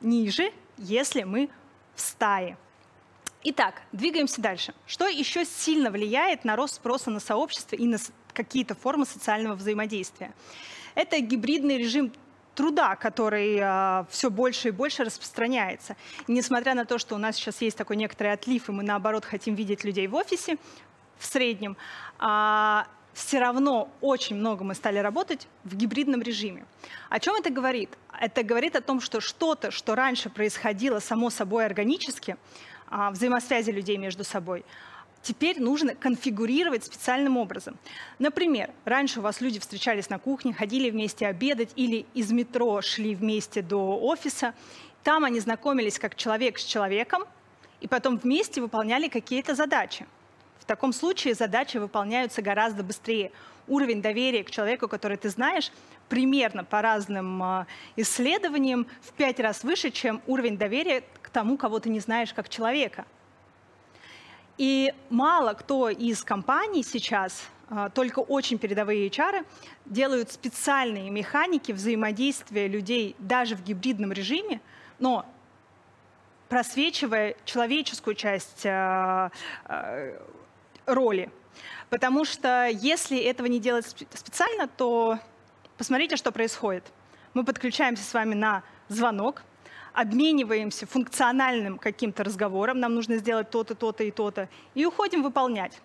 ниже, 0.00 0.52
если 0.78 1.24
мы 1.24 1.50
в 1.94 2.00
стае. 2.00 2.56
Итак, 3.42 3.82
двигаемся 3.92 4.40
дальше. 4.40 4.72
Что 4.86 5.06
еще 5.06 5.44
сильно 5.44 5.90
влияет 5.90 6.46
на 6.46 6.56
рост 6.56 6.76
спроса 6.76 7.10
на 7.10 7.20
сообщество 7.20 7.76
и 7.76 7.84
на 7.86 7.98
какие-то 8.32 8.74
формы 8.74 9.04
социального 9.04 9.54
взаимодействия? 9.54 10.32
Это 10.94 11.20
гибридный 11.20 11.76
режим 11.76 12.10
труда, 12.54 12.96
который 12.96 13.58
э, 13.60 14.04
все 14.10 14.30
больше 14.30 14.68
и 14.68 14.70
больше 14.70 15.04
распространяется. 15.04 15.96
И 16.26 16.32
несмотря 16.32 16.74
на 16.74 16.84
то, 16.84 16.98
что 16.98 17.14
у 17.14 17.18
нас 17.18 17.36
сейчас 17.36 17.60
есть 17.60 17.76
такой 17.76 17.96
некоторый 17.96 18.32
отлив, 18.32 18.68
и 18.68 18.72
мы 18.72 18.82
наоборот 18.82 19.24
хотим 19.24 19.54
видеть 19.54 19.84
людей 19.84 20.06
в 20.06 20.14
офисе 20.14 20.56
в 21.18 21.26
среднем, 21.26 21.72
э, 21.72 21.76
а, 22.18 22.86
все 23.12 23.38
равно 23.38 23.88
очень 24.00 24.36
много 24.36 24.64
мы 24.64 24.74
стали 24.74 24.98
работать 24.98 25.46
в 25.62 25.76
гибридном 25.76 26.20
режиме. 26.20 26.66
О 27.10 27.20
чем 27.20 27.36
это 27.36 27.50
говорит? 27.50 27.90
Это 28.20 28.42
говорит 28.42 28.76
о 28.76 28.80
том, 28.80 29.00
что 29.00 29.20
что-то, 29.20 29.70
что 29.70 29.94
раньше 29.94 30.30
происходило 30.30 30.98
само 30.98 31.30
собой 31.30 31.64
органически, 31.64 32.36
э, 32.90 33.10
взаимосвязи 33.10 33.70
людей 33.70 33.96
между 33.96 34.24
собой, 34.24 34.64
теперь 35.24 35.60
нужно 35.60 35.94
конфигурировать 35.94 36.84
специальным 36.84 37.36
образом. 37.36 37.76
Например, 38.18 38.70
раньше 38.84 39.18
у 39.18 39.22
вас 39.22 39.40
люди 39.40 39.58
встречались 39.58 40.10
на 40.10 40.18
кухне, 40.18 40.52
ходили 40.52 40.90
вместе 40.90 41.26
обедать 41.26 41.70
или 41.74 42.06
из 42.14 42.30
метро 42.30 42.80
шли 42.82 43.14
вместе 43.14 43.62
до 43.62 43.98
офиса. 43.98 44.54
Там 45.02 45.24
они 45.24 45.40
знакомились 45.40 45.98
как 45.98 46.14
человек 46.14 46.58
с 46.58 46.64
человеком, 46.64 47.24
и 47.80 47.88
потом 47.88 48.18
вместе 48.18 48.60
выполняли 48.60 49.08
какие-то 49.08 49.54
задачи. 49.54 50.06
В 50.60 50.66
таком 50.66 50.92
случае 50.92 51.34
задачи 51.34 51.78
выполняются 51.78 52.40
гораздо 52.40 52.82
быстрее. 52.82 53.32
Уровень 53.66 54.02
доверия 54.02 54.44
к 54.44 54.50
человеку, 54.50 54.88
который 54.88 55.16
ты 55.16 55.30
знаешь, 55.30 55.72
примерно 56.08 56.64
по 56.64 56.82
разным 56.82 57.42
а, 57.42 57.66
исследованиям 57.96 58.86
в 59.02 59.12
пять 59.12 59.40
раз 59.40 59.64
выше, 59.64 59.90
чем 59.90 60.22
уровень 60.26 60.56
доверия 60.56 61.02
к 61.22 61.30
тому, 61.30 61.56
кого 61.56 61.80
ты 61.80 61.88
не 61.88 62.00
знаешь 62.00 62.32
как 62.32 62.48
человека. 62.48 63.06
И 64.56 64.94
мало 65.10 65.54
кто 65.54 65.88
из 65.88 66.22
компаний 66.22 66.82
сейчас, 66.82 67.48
а, 67.68 67.88
только 67.90 68.20
очень 68.20 68.58
передовые 68.58 69.08
HR, 69.08 69.44
делают 69.84 70.30
специальные 70.30 71.10
механики 71.10 71.72
взаимодействия 71.72 72.68
людей 72.68 73.16
даже 73.18 73.56
в 73.56 73.64
гибридном 73.64 74.12
режиме, 74.12 74.60
но 74.98 75.26
просвечивая 76.48 77.34
человеческую 77.44 78.14
часть 78.14 78.64
а, 78.64 79.32
а, 79.64 80.22
роли. 80.86 81.30
Потому 81.90 82.24
что 82.24 82.68
если 82.68 83.18
этого 83.18 83.46
не 83.46 83.58
делать 83.58 83.86
специально, 83.86 84.68
то 84.68 85.18
посмотрите, 85.76 86.16
что 86.16 86.32
происходит. 86.32 86.84
Мы 87.34 87.44
подключаемся 87.44 88.04
с 88.04 88.14
вами 88.14 88.34
на 88.34 88.62
звонок, 88.88 89.42
обмениваемся 89.94 90.86
функциональным 90.86 91.78
каким-то 91.78 92.24
разговором, 92.24 92.80
нам 92.80 92.94
нужно 92.94 93.16
сделать 93.16 93.50
то-то, 93.50 93.74
то-то 93.74 94.04
и 94.04 94.10
то-то, 94.10 94.48
и 94.74 94.84
уходим 94.84 95.22
выполнять. 95.22 95.80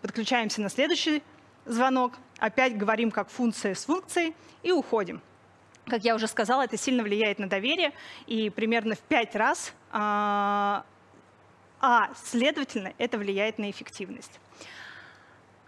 Подключаемся 0.00 0.62
на 0.62 0.70
следующий 0.70 1.22
звонок, 1.66 2.14
опять 2.38 2.76
говорим 2.76 3.10
как 3.10 3.28
функция 3.28 3.74
с 3.74 3.84
функцией 3.84 4.34
и 4.62 4.72
уходим. 4.72 5.20
Как 5.86 6.04
я 6.04 6.14
уже 6.14 6.26
сказала, 6.26 6.62
это 6.62 6.78
сильно 6.78 7.02
влияет 7.02 7.38
на 7.38 7.48
доверие, 7.48 7.92
и 8.26 8.48
примерно 8.48 8.94
в 8.94 9.00
пять 9.00 9.36
раз, 9.36 9.74
а, 9.92 10.84
а 11.80 12.10
следовательно, 12.24 12.94
это 12.96 13.18
влияет 13.18 13.58
на 13.58 13.70
эффективность. 13.70 14.40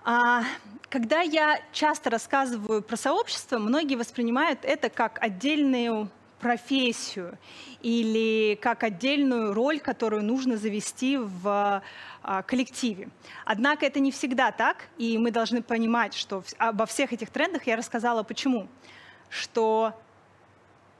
А, 0.04 0.44
когда 0.88 1.20
я 1.20 1.60
часто 1.72 2.08
рассказываю 2.08 2.82
про 2.82 2.96
сообщество, 2.96 3.58
многие 3.58 3.96
воспринимают 3.96 4.60
это 4.64 4.88
как 4.88 5.22
отдельную 5.22 6.08
профессию 6.42 7.38
или 7.80 8.58
как 8.60 8.82
отдельную 8.82 9.54
роль, 9.54 9.80
которую 9.80 10.24
нужно 10.24 10.56
завести 10.56 11.16
в 11.16 11.82
а, 12.22 12.42
коллективе. 12.42 13.08
Однако 13.46 13.86
это 13.86 14.00
не 14.00 14.10
всегда 14.10 14.50
так, 14.50 14.88
и 14.98 15.16
мы 15.16 15.30
должны 15.30 15.62
понимать, 15.62 16.14
что 16.14 16.44
обо 16.58 16.84
всех 16.84 17.12
этих 17.12 17.30
трендах 17.30 17.66
я 17.66 17.76
рассказала 17.76 18.24
почему. 18.24 18.68
Что 19.30 19.94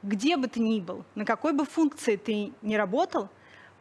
где 0.01 0.37
бы 0.37 0.47
ты 0.47 0.59
ни 0.59 0.79
был, 0.79 1.03
на 1.13 1.25
какой 1.25 1.53
бы 1.53 1.65
функции 1.65 2.15
ты 2.15 2.53
ни 2.61 2.75
работал, 2.75 3.29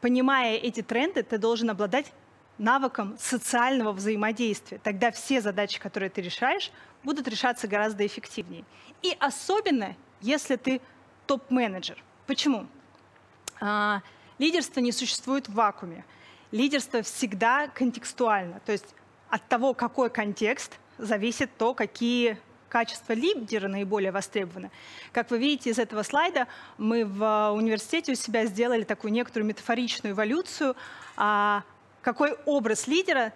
понимая 0.01 0.57
эти 0.57 0.83
тренды, 0.83 1.23
ты 1.23 1.39
должен 1.39 1.71
обладать 1.71 2.13
навыком 2.59 3.17
социального 3.19 3.93
взаимодействия. 3.93 4.79
Тогда 4.83 5.11
все 5.11 5.41
задачи, 5.41 5.81
которые 5.81 6.11
ты 6.11 6.21
решаешь, 6.21 6.71
будут 7.03 7.29
решаться 7.29 7.67
гораздо 7.67 8.05
эффективнее. 8.05 8.65
И 9.03 9.17
особенно, 9.19 9.97
если 10.21 10.57
ты 10.57 10.81
топ-менеджер. 11.27 12.03
Почему? 12.27 12.67
А, 13.61 14.03
лидерство 14.39 14.81
не 14.81 14.93
существует 14.93 15.49
в 15.49 15.55
вакууме. 15.55 16.05
Лидерство 16.51 17.03
всегда 17.03 17.69
контекстуально. 17.69 18.61
То 18.67 18.73
есть 18.73 18.95
от 19.29 19.47
того, 19.49 19.75
какой 19.75 20.11
контекст, 20.11 20.79
зависит 20.99 21.51
то, 21.57 21.75
какие 21.75 22.39
качества 22.69 23.13
лидера 23.13 23.69
наиболее 23.69 24.13
востребованы. 24.13 24.71
Как 25.13 25.31
вы 25.31 25.39
видите 25.39 25.71
из 25.71 25.79
этого 25.79 26.03
слайда, 26.03 26.47
мы 26.79 27.05
в 27.05 27.53
университете 27.53 28.13
у 28.13 28.15
себя 28.15 28.47
сделали 28.47 28.83
такую 28.83 29.13
некоторую 29.13 29.47
метафоричную 29.47 30.15
эволюцию, 30.15 30.75
а, 31.17 31.65
какой 32.01 32.33
образ 32.47 32.87
лидера 32.87 33.33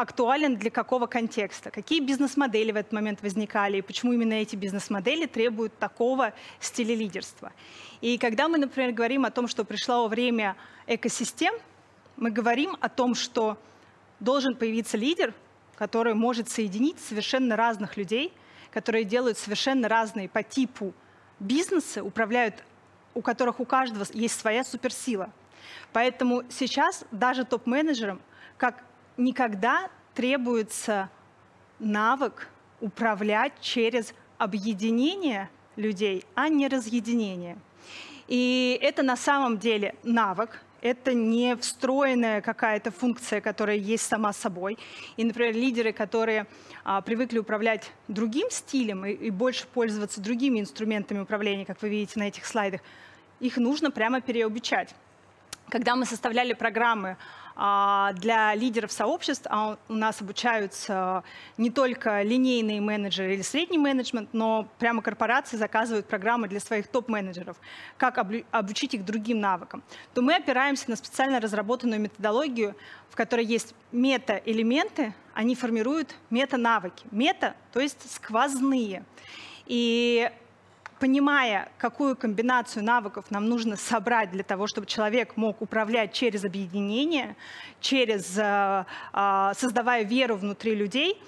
актуален 0.00 0.56
для 0.56 0.70
какого 0.70 1.06
контекста, 1.06 1.70
какие 1.70 2.00
бизнес-модели 2.00 2.72
в 2.72 2.76
этот 2.76 2.92
момент 2.92 3.22
возникали, 3.22 3.78
и 3.78 3.82
почему 3.82 4.12
именно 4.12 4.34
эти 4.34 4.56
бизнес-модели 4.56 5.26
требуют 5.26 5.78
такого 5.78 6.32
стиля 6.60 6.94
лидерства. 6.94 7.52
И 8.00 8.18
когда 8.18 8.48
мы, 8.48 8.58
например, 8.58 8.92
говорим 8.92 9.24
о 9.24 9.30
том, 9.30 9.48
что 9.48 9.64
пришло 9.64 10.06
время 10.08 10.56
экосистем, 10.86 11.54
мы 12.16 12.30
говорим 12.30 12.76
о 12.80 12.88
том, 12.88 13.14
что 13.14 13.58
должен 14.20 14.54
появиться 14.54 14.96
лидер, 14.96 15.34
который 15.76 16.14
может 16.14 16.48
соединить 16.48 16.98
совершенно 16.98 17.56
разных 17.56 17.96
людей, 17.96 18.32
которые 18.72 19.04
делают 19.04 19.38
совершенно 19.38 19.88
разные 19.88 20.28
по 20.28 20.42
типу 20.42 20.94
бизнесы, 21.38 22.02
управляют, 22.02 22.64
у 23.14 23.22
которых 23.22 23.60
у 23.60 23.64
каждого 23.64 24.06
есть 24.12 24.38
своя 24.38 24.64
суперсила. 24.64 25.30
Поэтому 25.92 26.42
сейчас 26.50 27.04
даже 27.10 27.44
топ-менеджерам, 27.44 28.20
как 28.56 28.84
никогда 29.16 29.90
требуется 30.14 31.10
навык 31.78 32.48
управлять 32.80 33.52
через 33.60 34.14
объединение 34.38 35.48
людей, 35.76 36.24
а 36.34 36.48
не 36.48 36.68
разъединение. 36.68 37.58
И 38.28 38.78
это 38.82 39.02
на 39.02 39.16
самом 39.16 39.58
деле 39.58 39.94
навык, 40.02 40.62
это 40.82 41.14
не 41.14 41.56
встроенная 41.56 42.40
какая-то 42.40 42.90
функция, 42.90 43.40
которая 43.40 43.76
есть 43.76 44.06
сама 44.06 44.32
собой. 44.32 44.78
И, 45.16 45.24
например, 45.24 45.54
лидеры, 45.54 45.92
которые 45.92 46.46
а, 46.84 47.00
привыкли 47.00 47.38
управлять 47.38 47.90
другим 48.08 48.50
стилем 48.50 49.04
и, 49.06 49.12
и 49.12 49.30
больше 49.30 49.66
пользоваться 49.66 50.20
другими 50.20 50.60
инструментами 50.60 51.20
управления, 51.20 51.64
как 51.64 51.82
вы 51.82 51.88
видите 51.88 52.18
на 52.18 52.24
этих 52.24 52.46
слайдах, 52.46 52.80
их 53.40 53.56
нужно 53.56 53.90
прямо 53.90 54.20
переобучать. 54.20 54.94
Когда 55.68 55.96
мы 55.96 56.04
составляли 56.04 56.52
программы 56.52 57.16
для 57.56 58.54
лидеров 58.54 58.92
сообществ 58.92 59.46
а 59.48 59.78
у 59.88 59.94
нас 59.94 60.20
обучаются 60.20 61.24
не 61.56 61.70
только 61.70 62.20
линейные 62.22 62.82
менеджеры 62.82 63.32
или 63.34 63.42
средний 63.42 63.78
менеджмент, 63.78 64.28
но 64.34 64.68
прямо 64.78 65.00
корпорации 65.00 65.56
заказывают 65.56 66.06
программы 66.06 66.48
для 66.48 66.60
своих 66.60 66.86
топ-менеджеров, 66.88 67.56
как 67.96 68.18
обучить 68.50 68.92
их 68.92 69.06
другим 69.06 69.40
навыкам. 69.40 69.82
То 70.12 70.20
мы 70.20 70.34
опираемся 70.34 70.90
на 70.90 70.96
специально 70.96 71.40
разработанную 71.40 72.00
методологию, 72.00 72.76
в 73.08 73.16
которой 73.16 73.46
есть 73.46 73.74
мета-элементы, 73.90 75.14
они 75.32 75.54
формируют 75.54 76.14
мета-навыки. 76.28 77.06
Мета, 77.10 77.56
то 77.72 77.80
есть 77.80 78.12
сквозные. 78.12 79.02
И 79.64 80.30
понимая, 80.98 81.68
какую 81.78 82.16
комбинацию 82.16 82.84
навыков 82.84 83.26
нам 83.30 83.48
нужно 83.48 83.76
собрать 83.76 84.30
для 84.30 84.42
того, 84.42 84.66
чтобы 84.66 84.86
человек 84.86 85.36
мог 85.36 85.62
управлять 85.62 86.12
через 86.12 86.44
объединение, 86.44 87.36
через, 87.80 88.38
э, 88.38 88.84
а, 89.12 89.54
создавая 89.54 90.04
веру 90.04 90.36
внутри 90.36 90.74
людей, 90.74 91.20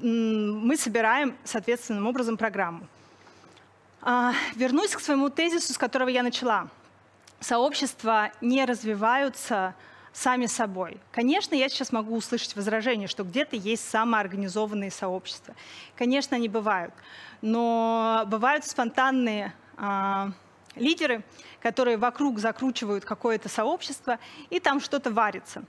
мы 0.00 0.76
собираем 0.76 1.36
соответственным 1.44 2.06
образом 2.06 2.36
программу. 2.36 2.86
А, 4.00 4.32
вернусь 4.54 4.94
к 4.94 5.00
своему 5.00 5.28
тезису, 5.28 5.72
с 5.72 5.78
которого 5.78 6.08
я 6.08 6.22
начала. 6.22 6.68
Сообщества 7.40 8.30
не 8.40 8.64
развиваются 8.64 9.74
сами 10.12 10.46
собой. 10.46 10.98
Конечно, 11.12 11.54
я 11.54 11.68
сейчас 11.68 11.92
могу 11.92 12.16
услышать 12.16 12.56
возражение, 12.56 13.08
что 13.08 13.24
где-то 13.24 13.56
есть 13.56 13.88
самоорганизованные 13.88 14.90
сообщества. 14.90 15.54
Конечно, 15.96 16.36
они 16.36 16.48
бывают. 16.48 16.92
Но 17.40 18.24
бывают 18.26 18.64
спонтанные 18.64 19.54
а, 19.76 20.30
лидеры, 20.74 21.22
которые 21.60 21.96
вокруг 21.96 22.38
закручивают 22.38 23.04
какое-то 23.04 23.48
сообщество, 23.48 24.18
и 24.50 24.60
там 24.60 24.80
что-то 24.80 25.10
варится. 25.10 25.64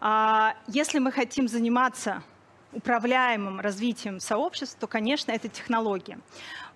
А, 0.00 0.54
если 0.66 0.98
мы 0.98 1.12
хотим 1.12 1.48
заниматься 1.48 2.22
управляемым 2.72 3.60
развитием 3.60 4.18
сообществ, 4.18 4.78
то, 4.78 4.86
конечно, 4.86 5.30
это 5.30 5.48
технология. 5.48 6.18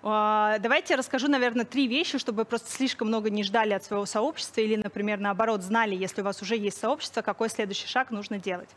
А, 0.03 0.59
давайте 0.59 0.93
я 0.93 0.97
расскажу, 0.97 1.27
наверное, 1.27 1.65
три 1.65 1.87
вещи, 1.87 2.19
чтобы 2.19 2.39
вы 2.39 2.45
просто 2.45 2.69
слишком 2.71 3.07
много 3.07 3.29
не 3.29 3.43
ждали 3.43 3.73
от 3.73 3.83
своего 3.83 4.05
сообщества 4.05 4.61
или, 4.61 4.75
например, 4.75 5.19
наоборот, 5.19 5.63
знали, 5.63 5.95
если 5.95 6.21
у 6.21 6.23
вас 6.23 6.41
уже 6.41 6.55
есть 6.55 6.79
сообщество, 6.79 7.21
какой 7.21 7.49
следующий 7.49 7.87
шаг 7.87 8.11
нужно 8.11 8.37
делать. 8.37 8.69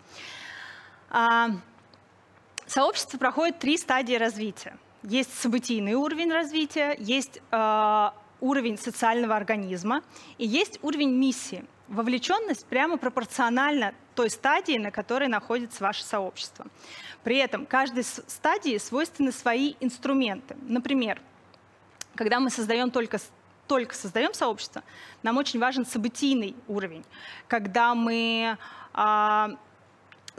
А, 1.11 1.51
сообщество 2.67 3.19
проходит 3.19 3.59
три 3.59 3.77
стадии 3.77 4.15
развития. 4.15 4.77
Есть 5.03 5.39
событийный 5.39 5.95
уровень 5.95 6.31
развития, 6.31 6.95
есть 6.99 7.41
а, 7.51 8.15
уровень 8.41 8.77
социального 8.77 9.35
организма 9.35 10.03
и 10.37 10.47
есть 10.47 10.79
уровень 10.83 11.13
миссии. 11.13 11.65
Вовлеченность 11.89 12.67
прямо 12.67 12.99
пропорциональна 12.99 13.95
той 14.15 14.31
стадии, 14.31 14.79
на 14.79 14.91
которой 14.91 15.29
находится 15.29 15.83
ваше 15.83 16.05
сообщество. 16.05 16.67
При 17.25 17.39
этом 17.39 17.67
каждой 17.67 18.05
стадии 18.05 18.79
свойственны 18.79 19.33
свои 19.33 19.75
инструменты. 19.81 20.57
Например, 20.63 21.21
когда 22.15 22.39
мы 22.39 22.51
создаем 22.51 22.91
только 22.91 23.19
только 23.67 23.95
создаем 23.95 24.35
сообщество, 24.35 24.83
нам 25.23 25.37
очень 25.37 25.61
важен 25.61 25.87
событийный 25.87 26.57
уровень, 26.67 27.05
когда 27.47 27.95
мы 27.95 28.59
а, 28.93 29.57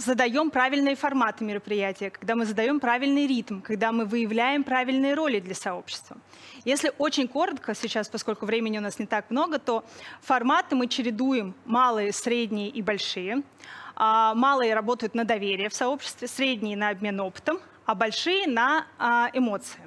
задаем 0.01 0.49
правильные 0.51 0.95
форматы 0.95 1.43
мероприятия, 1.43 2.09
когда 2.09 2.35
мы 2.35 2.45
задаем 2.45 2.79
правильный 2.79 3.27
ритм, 3.27 3.61
когда 3.61 3.91
мы 3.91 4.05
выявляем 4.05 4.63
правильные 4.63 5.13
роли 5.13 5.39
для 5.39 5.55
сообщества. 5.55 6.17
Если 6.65 6.91
очень 6.97 7.27
коротко 7.27 7.75
сейчас, 7.75 8.09
поскольку 8.09 8.45
времени 8.45 8.77
у 8.77 8.81
нас 8.81 8.99
не 8.99 9.05
так 9.05 9.29
много, 9.29 9.59
то 9.59 9.85
форматы 10.21 10.75
мы 10.75 10.87
чередуем 10.87 11.53
малые, 11.65 12.11
средние 12.11 12.69
и 12.69 12.81
большие. 12.81 13.43
А, 13.95 14.33
малые 14.33 14.73
работают 14.73 15.15
на 15.15 15.23
доверие 15.23 15.69
в 15.69 15.73
сообществе, 15.73 16.27
средние 16.27 16.75
на 16.75 16.89
обмен 16.89 17.19
опытом, 17.19 17.59
а 17.85 17.95
большие 17.95 18.47
на 18.47 18.85
а, 18.97 19.29
эмоции. 19.33 19.81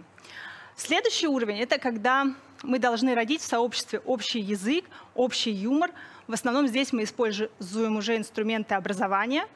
Следующий 0.77 1.27
уровень– 1.27 1.59
это 1.61 1.79
когда 1.79 2.27
мы 2.63 2.79
должны 2.79 3.15
родить 3.15 3.43
в 3.43 3.47
сообществе 3.47 4.01
общий 4.01 4.41
язык, 4.41 4.85
общий 5.15 5.51
юмор. 5.51 5.91
В 6.27 6.33
основном 6.33 6.67
здесь 6.67 6.93
мы 6.93 7.05
используем 7.05 7.97
уже 7.97 8.17
инструменты 8.17 8.75
образования 8.75 9.47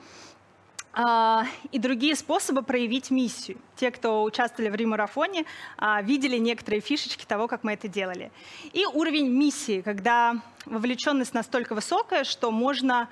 и 0.97 1.79
другие 1.79 2.17
способы 2.17 2.63
проявить 2.63 3.11
миссию. 3.11 3.59
Те, 3.77 3.91
кто 3.91 4.23
участвовали 4.23 4.71
в 4.71 4.75
Римарафоне, 4.75 5.45
видели 6.03 6.39
некоторые 6.39 6.81
фишечки 6.81 7.25
того, 7.25 7.47
как 7.47 7.63
мы 7.63 7.75
это 7.75 7.89
делали. 7.89 8.33
И 8.73 8.85
уровень 8.87 9.29
миссии, 9.29 9.81
когда 9.81 10.41
вовлеченность 10.65 11.35
настолько 11.35 11.75
высокая, 11.75 12.25
что 12.25 12.51
можно 12.51 13.09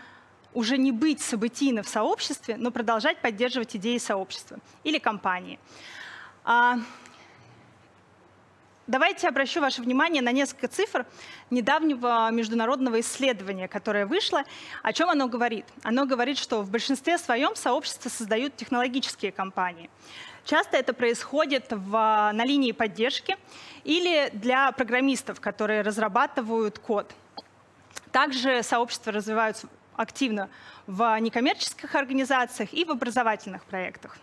уже 0.52 0.78
не 0.78 0.90
быть 0.90 1.20
событийно 1.20 1.82
в 1.82 1.88
сообществе, 1.88 2.56
но 2.56 2.70
продолжать 2.70 3.20
поддерживать 3.20 3.76
идеи 3.76 3.98
сообщества 3.98 4.58
или 4.82 4.98
компании. 4.98 5.58
А, 8.86 8.90
давайте 8.90 9.28
обращу 9.28 9.60
ваше 9.60 9.82
внимание 9.82 10.22
на 10.22 10.32
несколько 10.32 10.68
цифр 10.68 11.06
недавнего 11.50 12.30
международного 12.30 13.00
исследования, 13.00 13.68
которое 13.68 14.06
вышло. 14.06 14.42
О 14.82 14.92
чем 14.92 15.10
оно 15.10 15.28
говорит? 15.28 15.66
Оно 15.82 16.06
говорит, 16.06 16.38
что 16.38 16.62
в 16.62 16.70
большинстве 16.70 17.18
своем 17.18 17.54
сообщества 17.56 18.08
создают 18.08 18.56
технологические 18.56 19.32
компании. 19.32 19.90
Часто 20.44 20.76
это 20.76 20.92
происходит 20.92 21.66
в, 21.70 21.90
на 22.32 22.44
линии 22.44 22.72
поддержки 22.72 23.36
или 23.84 24.30
для 24.32 24.70
программистов, 24.72 25.40
которые 25.40 25.82
разрабатывают 25.82 26.78
код. 26.78 27.12
Также 28.12 28.62
сообщества 28.62 29.12
развиваются 29.12 29.68
активно 29.96 30.48
в 30.86 31.18
некоммерческих 31.20 31.94
организациях 31.94 32.72
и 32.72 32.84
в 32.84 32.90
образовательных 32.90 33.64
проектах. 33.64 34.16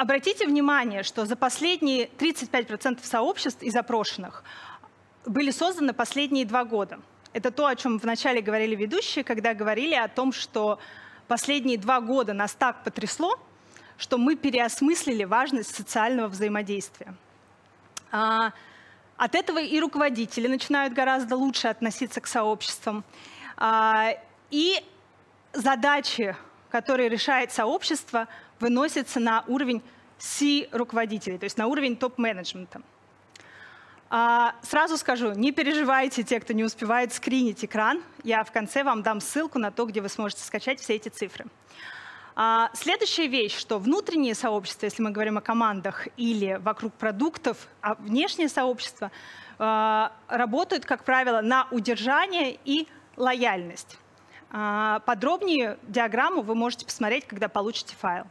Обратите 0.00 0.46
внимание, 0.46 1.02
что 1.02 1.26
за 1.26 1.36
последние 1.36 2.06
35% 2.06 3.04
сообществ 3.04 3.62
и 3.62 3.68
запрошенных 3.68 4.44
были 5.26 5.50
созданы 5.50 5.92
последние 5.92 6.46
два 6.46 6.64
года. 6.64 7.00
Это 7.34 7.50
то, 7.50 7.66
о 7.66 7.76
чем 7.76 7.98
вначале 7.98 8.40
говорили 8.40 8.74
ведущие, 8.74 9.24
когда 9.24 9.52
говорили 9.52 9.94
о 9.94 10.08
том, 10.08 10.32
что 10.32 10.78
последние 11.28 11.76
два 11.76 12.00
года 12.00 12.32
нас 12.32 12.54
так 12.54 12.82
потрясло, 12.82 13.38
что 13.98 14.16
мы 14.16 14.36
переосмыслили 14.36 15.24
важность 15.24 15.76
социального 15.76 16.28
взаимодействия. 16.28 17.12
А, 18.10 18.52
от 19.18 19.34
этого 19.34 19.60
и 19.60 19.78
руководители 19.80 20.48
начинают 20.48 20.94
гораздо 20.94 21.36
лучше 21.36 21.68
относиться 21.68 22.22
к 22.22 22.26
сообществам, 22.26 23.04
а, 23.58 24.14
и 24.50 24.82
задачи, 25.52 26.34
которые 26.70 27.10
решает 27.10 27.52
сообщество, 27.52 28.28
выносятся 28.60 29.20
на 29.20 29.44
уровень 29.48 29.82
C-руководителей, 30.18 31.38
то 31.38 31.44
есть 31.44 31.58
на 31.58 31.66
уровень 31.66 31.96
топ-менеджмента. 31.96 32.82
А, 34.10 34.54
сразу 34.62 34.96
скажу, 34.96 35.32
не 35.32 35.52
переживайте 35.52 36.22
те, 36.22 36.40
кто 36.40 36.52
не 36.52 36.64
успевает 36.64 37.12
скринить 37.12 37.64
экран. 37.64 38.02
Я 38.24 38.42
в 38.44 38.50
конце 38.50 38.82
вам 38.82 39.02
дам 39.02 39.20
ссылку 39.20 39.58
на 39.58 39.70
то, 39.70 39.86
где 39.86 40.00
вы 40.00 40.08
сможете 40.08 40.42
скачать 40.42 40.80
все 40.80 40.94
эти 40.94 41.08
цифры. 41.08 41.46
А, 42.34 42.70
следующая 42.74 43.28
вещь, 43.28 43.56
что 43.56 43.78
внутренние 43.78 44.34
сообщества, 44.34 44.86
если 44.86 45.02
мы 45.02 45.10
говорим 45.10 45.38
о 45.38 45.40
командах 45.40 46.08
или 46.16 46.58
вокруг 46.60 46.92
продуктов, 46.94 47.68
а 47.80 47.94
внешние 47.94 48.48
сообщества 48.48 49.10
работают, 49.58 50.86
как 50.86 51.04
правило, 51.04 51.42
на 51.42 51.68
удержание 51.70 52.58
и 52.64 52.88
лояльность. 53.18 53.98
А, 54.50 55.00
подробнее 55.00 55.78
диаграмму 55.82 56.42
вы 56.42 56.54
можете 56.54 56.84
посмотреть, 56.84 57.26
когда 57.26 57.48
получите 57.48 57.94
файл. 57.94 58.24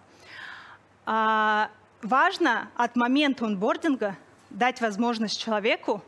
А, 1.05 1.69
важно 2.01 2.69
от 2.75 2.95
момента 2.95 3.45
онбординга 3.45 4.15
дать 4.49 4.81
возможность 4.81 5.39
человеку 5.39 6.03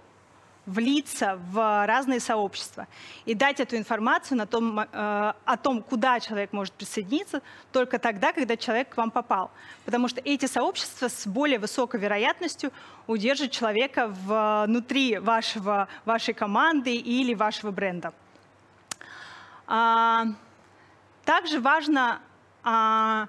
влиться 0.66 1.40
в 1.52 1.86
разные 1.88 2.20
сообщества 2.20 2.88
и 3.26 3.34
дать 3.34 3.60
эту 3.60 3.78
информацию 3.78 4.38
на 4.38 4.46
том, 4.46 4.80
э, 4.80 4.86
о 4.92 5.58
том, 5.58 5.82
куда 5.82 6.20
человек 6.20 6.54
может 6.54 6.74
присоединиться, 6.74 7.42
только 7.72 7.98
тогда, 7.98 8.32
когда 8.32 8.56
человек 8.56 8.90
к 8.90 8.98
вам 8.98 9.10
попал. 9.10 9.50
Потому 9.86 10.08
что 10.08 10.22
эти 10.24 10.46
сообщества 10.46 11.08
с 11.08 11.26
более 11.26 11.58
высокой 11.58 12.00
вероятностью 12.00 12.72
удержат 13.08 13.52
человека 13.52 14.08
внутри 14.08 15.18
вашего, 15.18 15.88
вашей 16.06 16.34
команды 16.34 16.96
или 16.96 17.34
вашего 17.34 17.72
бренда. 17.72 18.14
А, 19.68 20.26
также 21.26 21.60
важно 21.60 22.22
а, 22.64 23.28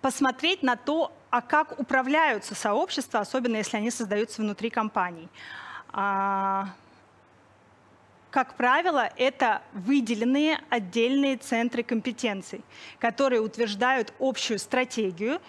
посмотреть 0.00 0.62
на 0.62 0.76
то, 0.76 1.12
а 1.30 1.40
как 1.40 1.78
управляются 1.78 2.54
сообщества, 2.54 3.20
особенно 3.20 3.56
если 3.56 3.76
они 3.76 3.90
создаются 3.90 4.42
внутри 4.42 4.70
компаний. 4.70 5.28
А, 5.92 6.68
как 8.30 8.54
правило, 8.54 9.10
это 9.16 9.62
выделенные 9.72 10.60
отдельные 10.70 11.36
центры 11.36 11.82
компетенций, 11.82 12.62
которые 12.98 13.40
утверждают 13.40 14.12
общую 14.18 14.58
стратегию 14.58 15.40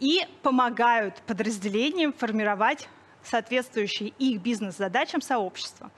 и 0.00 0.26
помогают 0.42 1.22
подразделениям 1.22 2.12
формировать 2.12 2.88
соответствующие 3.22 4.10
их 4.18 4.40
бизнес-задачам 4.40 5.20
сообщества. 5.20 5.90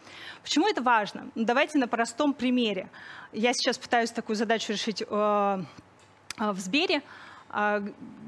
Почему 0.43 0.69
это 0.69 0.83
важно? 0.83 1.29
Ну, 1.35 1.45
давайте 1.45 1.79
на 1.79 1.89
простом 1.89 2.33
примере. 2.33 2.89
Я 3.33 3.53
сейчас 3.53 3.79
пытаюсь 3.79 4.11
такую 4.11 4.37
задачу 4.37 4.73
решить 4.73 5.03
э, 5.03 5.05
э, 5.09 6.51
в 6.53 6.61
Сбере, 6.61 7.03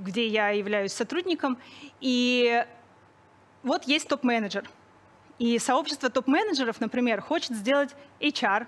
где 0.03 0.27
я 0.27 0.51
являюсь 0.51 0.93
сотрудником. 0.93 1.59
И 2.01 2.64
вот 3.62 3.85
есть 3.85 4.09
топ-менеджер. 4.09 4.69
И 5.38 5.59
сообщество 5.59 6.11
топ-менеджеров, 6.11 6.81
например, 6.81 7.21
хочет 7.21 7.53
сделать 7.53 7.95
HR, 8.21 8.67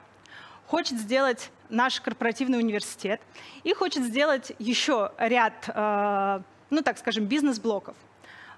хочет 0.66 0.98
сделать 0.98 1.50
наш 1.68 2.00
корпоративный 2.00 2.58
университет 2.58 3.20
и 3.64 3.74
хочет 3.74 4.04
сделать 4.04 4.52
еще 4.58 5.12
ряд, 5.18 5.68
э, 5.68 6.40
ну 6.70 6.82
так 6.82 6.98
скажем, 6.98 7.26
бизнес-блоков. 7.26 7.96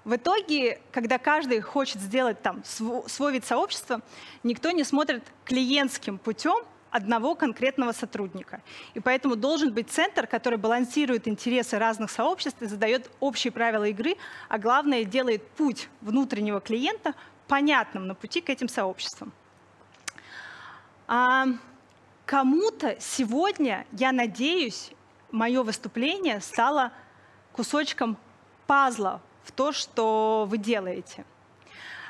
В 0.03 0.15
итоге, 0.15 0.79
когда 0.91 1.17
каждый 1.17 1.61
хочет 1.61 2.01
сделать 2.01 2.41
там 2.41 2.63
свой 2.65 3.31
вид 3.31 3.45
сообщества, 3.45 4.01
никто 4.43 4.71
не 4.71 4.83
смотрит 4.83 5.23
клиентским 5.45 6.17
путем, 6.17 6.65
одного 6.93 7.33
конкретного 7.33 7.91
сотрудника. 7.91 8.61
И 8.93 8.99
поэтому 8.99 9.35
должен 9.35 9.73
быть 9.73 9.89
центр, 9.89 10.27
который 10.27 10.59
балансирует 10.59 11.27
интересы 11.27 11.79
разных 11.79 12.11
сообществ 12.11 12.61
и 12.61 12.67
задает 12.67 13.09
общие 13.19 13.51
правила 13.51 13.85
игры, 13.85 14.15
а 14.47 14.59
главное, 14.59 15.03
делает 15.03 15.45
путь 15.57 15.89
внутреннего 16.01 16.61
клиента 16.61 17.15
понятным 17.47 18.05
на 18.05 18.13
пути 18.13 18.41
к 18.41 18.49
этим 18.51 18.69
сообществам. 18.69 19.33
А, 21.07 21.47
кому-то 22.27 22.95
сегодня, 22.99 23.87
я 23.91 24.11
надеюсь, 24.11 24.91
мое 25.31 25.63
выступление 25.63 26.41
стало 26.41 26.91
кусочком 27.53 28.17
пазла 28.67 29.19
в 29.43 29.51
то, 29.51 29.71
что 29.71 30.45
вы 30.47 30.59
делаете. 30.59 31.25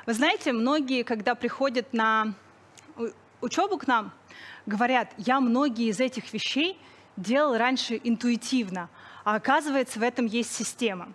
Вы 0.06 0.14
знаете, 0.14 0.52
многие, 0.52 1.04
когда 1.04 1.36
приходят 1.36 1.94
на 1.94 2.34
учебу 3.44 3.78
к 3.78 3.88
нам, 3.88 4.12
говорят, 4.66 5.14
я 5.18 5.40
многие 5.40 5.90
из 5.90 6.00
этих 6.00 6.34
вещей 6.34 6.80
делал 7.18 7.58
раньше 7.58 8.00
интуитивно, 8.04 8.90
а 9.24 9.36
оказывается, 9.36 10.00
в 10.00 10.04
этом 10.04 10.26
есть 10.26 10.54
система. 10.54 11.14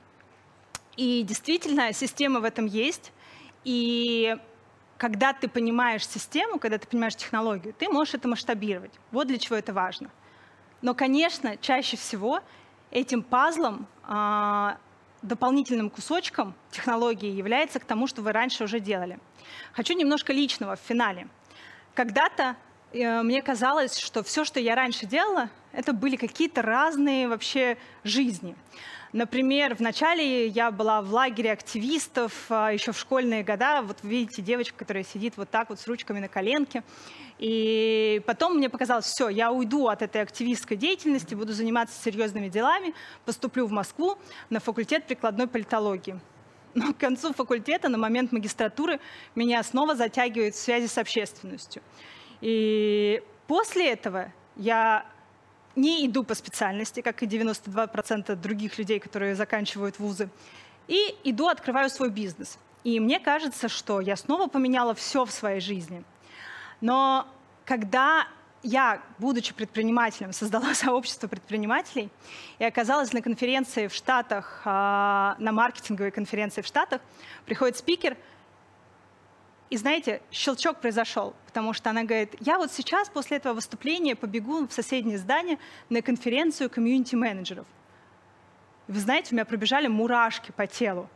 И 0.96 1.22
действительно, 1.22 1.92
система 1.92 2.40
в 2.40 2.44
этом 2.44 2.66
есть. 2.66 3.12
И 3.64 4.36
когда 4.96 5.32
ты 5.32 5.48
понимаешь 5.48 6.06
систему, 6.06 6.58
когда 6.58 6.78
ты 6.78 6.86
понимаешь 6.86 7.16
технологию, 7.16 7.72
ты 7.72 7.88
можешь 7.88 8.14
это 8.14 8.28
масштабировать. 8.28 8.92
Вот 9.12 9.28
для 9.28 9.38
чего 9.38 9.56
это 9.56 9.72
важно. 9.72 10.10
Но, 10.82 10.94
конечно, 10.94 11.56
чаще 11.56 11.96
всего 11.96 12.40
этим 12.90 13.22
пазлом, 13.22 13.86
э, 14.08 14.76
дополнительным 15.22 15.90
кусочком 15.90 16.54
технологии 16.70 17.30
является 17.30 17.80
к 17.80 17.84
тому, 17.84 18.06
что 18.06 18.22
вы 18.22 18.32
раньше 18.32 18.64
уже 18.64 18.80
делали. 18.80 19.18
Хочу 19.72 19.94
немножко 19.94 20.32
личного 20.32 20.76
в 20.76 20.80
финале. 20.80 21.28
Когда-то 21.98 22.54
э, 22.92 23.22
мне 23.22 23.42
казалось, 23.42 23.98
что 23.98 24.22
все, 24.22 24.44
что 24.44 24.60
я 24.60 24.76
раньше 24.76 25.04
делала, 25.04 25.50
это 25.72 25.92
были 25.92 26.14
какие-то 26.14 26.62
разные 26.62 27.26
вообще 27.26 27.76
жизни. 28.04 28.54
Например, 29.12 29.74
вначале 29.74 30.46
я 30.46 30.70
была 30.70 31.02
в 31.02 31.12
лагере 31.12 31.50
активистов, 31.50 32.32
а, 32.50 32.70
еще 32.70 32.92
в 32.92 32.98
школьные 33.00 33.42
года. 33.42 33.82
Вот 33.82 33.96
видите 34.04 34.42
девочку, 34.42 34.78
которая 34.78 35.02
сидит 35.02 35.36
вот 35.36 35.50
так 35.50 35.70
вот 35.70 35.80
с 35.80 35.88
ручками 35.88 36.20
на 36.20 36.28
коленке. 36.28 36.84
И 37.40 38.22
потом 38.26 38.58
мне 38.58 38.68
показалось, 38.68 39.06
все, 39.06 39.28
я 39.28 39.50
уйду 39.50 39.88
от 39.88 40.00
этой 40.00 40.22
активистской 40.22 40.76
деятельности, 40.76 41.34
буду 41.34 41.52
заниматься 41.52 42.00
серьезными 42.00 42.48
делами, 42.48 42.94
поступлю 43.24 43.66
в 43.66 43.72
Москву 43.72 44.18
на 44.50 44.60
факультет 44.60 45.04
прикладной 45.04 45.48
политологии. 45.48 46.20
Но 46.78 46.94
к 46.94 46.98
концу 46.98 47.32
факультета, 47.32 47.88
на 47.88 47.98
момент 47.98 48.30
магистратуры, 48.30 49.00
меня 49.34 49.62
снова 49.64 49.96
затягивают 49.96 50.54
в 50.54 50.58
связи 50.58 50.86
с 50.86 50.96
общественностью. 50.96 51.82
И 52.40 53.20
после 53.48 53.90
этого 53.90 54.32
я 54.54 55.04
не 55.74 56.06
иду 56.06 56.22
по 56.22 56.34
специальности, 56.34 57.00
как 57.00 57.22
и 57.22 57.26
92% 57.26 58.36
других 58.36 58.78
людей, 58.78 59.00
которые 59.00 59.34
заканчивают 59.34 59.98
вузы, 59.98 60.28
и 60.86 61.16
иду, 61.24 61.48
открываю 61.48 61.90
свой 61.90 62.10
бизнес. 62.10 62.58
И 62.84 63.00
мне 63.00 63.18
кажется, 63.18 63.68
что 63.68 64.00
я 64.00 64.16
снова 64.16 64.46
поменяла 64.46 64.94
все 64.94 65.24
в 65.24 65.32
своей 65.32 65.60
жизни. 65.60 66.04
Но 66.80 67.26
когда 67.64 68.28
я, 68.62 69.00
будучи 69.18 69.54
предпринимателем, 69.54 70.32
создала 70.32 70.74
сообщество 70.74 71.28
предпринимателей 71.28 72.10
и 72.58 72.64
оказалась 72.64 73.12
на 73.12 73.22
конференции 73.22 73.86
в 73.86 73.94
Штатах, 73.94 74.62
а, 74.64 75.36
на 75.38 75.52
маркетинговой 75.52 76.10
конференции 76.10 76.62
в 76.62 76.66
Штатах, 76.66 77.00
приходит 77.46 77.76
спикер– 77.76 78.16
и 79.70 79.76
знаете, 79.76 80.22
щелчок 80.30 80.80
произошел, 80.80 81.34
потому 81.46 81.74
что 81.74 81.90
она 81.90 82.04
говорит, 82.04 82.34
я 82.40 82.56
вот 82.56 82.72
сейчас 82.72 83.10
после 83.10 83.36
этого 83.36 83.52
выступления 83.52 84.16
побегу 84.16 84.66
в 84.66 84.72
соседнее 84.72 85.18
здание 85.18 85.58
на 85.90 86.00
конференцию 86.00 86.70
комьюнити-менеджеров. 86.70 87.66
Вы 88.86 88.98
знаете, 89.00 89.28
у 89.30 89.34
меня 89.34 89.44
пробежали 89.44 89.86
мурашки 89.86 90.52
по 90.52 90.66
телу. 90.66 91.10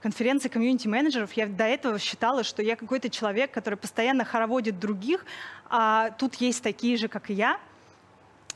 Конференция 0.00 0.48
комьюнити-менеджеров, 0.48 1.32
я 1.34 1.46
до 1.46 1.64
этого 1.64 1.98
считала, 1.98 2.42
что 2.42 2.62
я 2.62 2.76
какой-то 2.76 3.10
человек, 3.10 3.50
который 3.50 3.76
постоянно 3.76 4.24
хороводит 4.24 4.78
других, 4.78 5.26
а 5.68 6.10
тут 6.12 6.36
есть 6.36 6.62
такие 6.62 6.96
же, 6.96 7.08
как 7.08 7.30
и 7.30 7.34
я. 7.34 7.60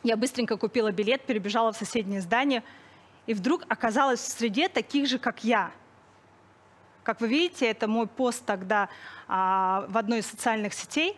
Я 0.03 0.17
быстренько 0.17 0.57
купила 0.57 0.91
билет, 0.91 1.23
перебежала 1.23 1.73
в 1.73 1.77
соседнее 1.77 2.21
здание, 2.21 2.63
и 3.27 3.35
вдруг 3.35 3.65
оказалась 3.69 4.21
в 4.21 4.29
среде 4.29 4.69
таких 4.69 5.09
же, 5.09 5.19
как 5.19 5.45
я– 5.45 5.71
как 7.05 7.21
вы 7.21 7.29
видите, 7.29 7.67
это 7.67 7.87
мой 7.87 8.07
пост 8.07 8.45
тогда 8.47 8.89
а, 9.29 9.85
в 9.89 9.99
одной 9.99 10.21
из 10.21 10.27
социальных 10.27 10.73
сетей. 10.73 11.17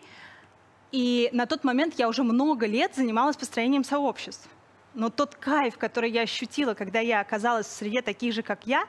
И 0.90 1.30
на 1.32 1.46
тот 1.46 1.62
момент 1.62 1.94
я 1.96 2.08
уже 2.08 2.24
много 2.24 2.66
лет 2.66 2.94
занималась 2.96 3.36
построением 3.36 3.84
сообществ. 3.84 4.48
Но 4.94 5.10
тот 5.10 5.36
кайф, 5.36 5.78
который 5.78 6.10
я 6.10 6.22
ощутила, 6.22 6.74
когда 6.74 6.98
я 6.98 7.20
оказалась 7.20 7.66
в 7.66 7.70
среде 7.70 8.02
таких 8.02 8.34
же, 8.34 8.42
как 8.42 8.66
я, 8.66 8.86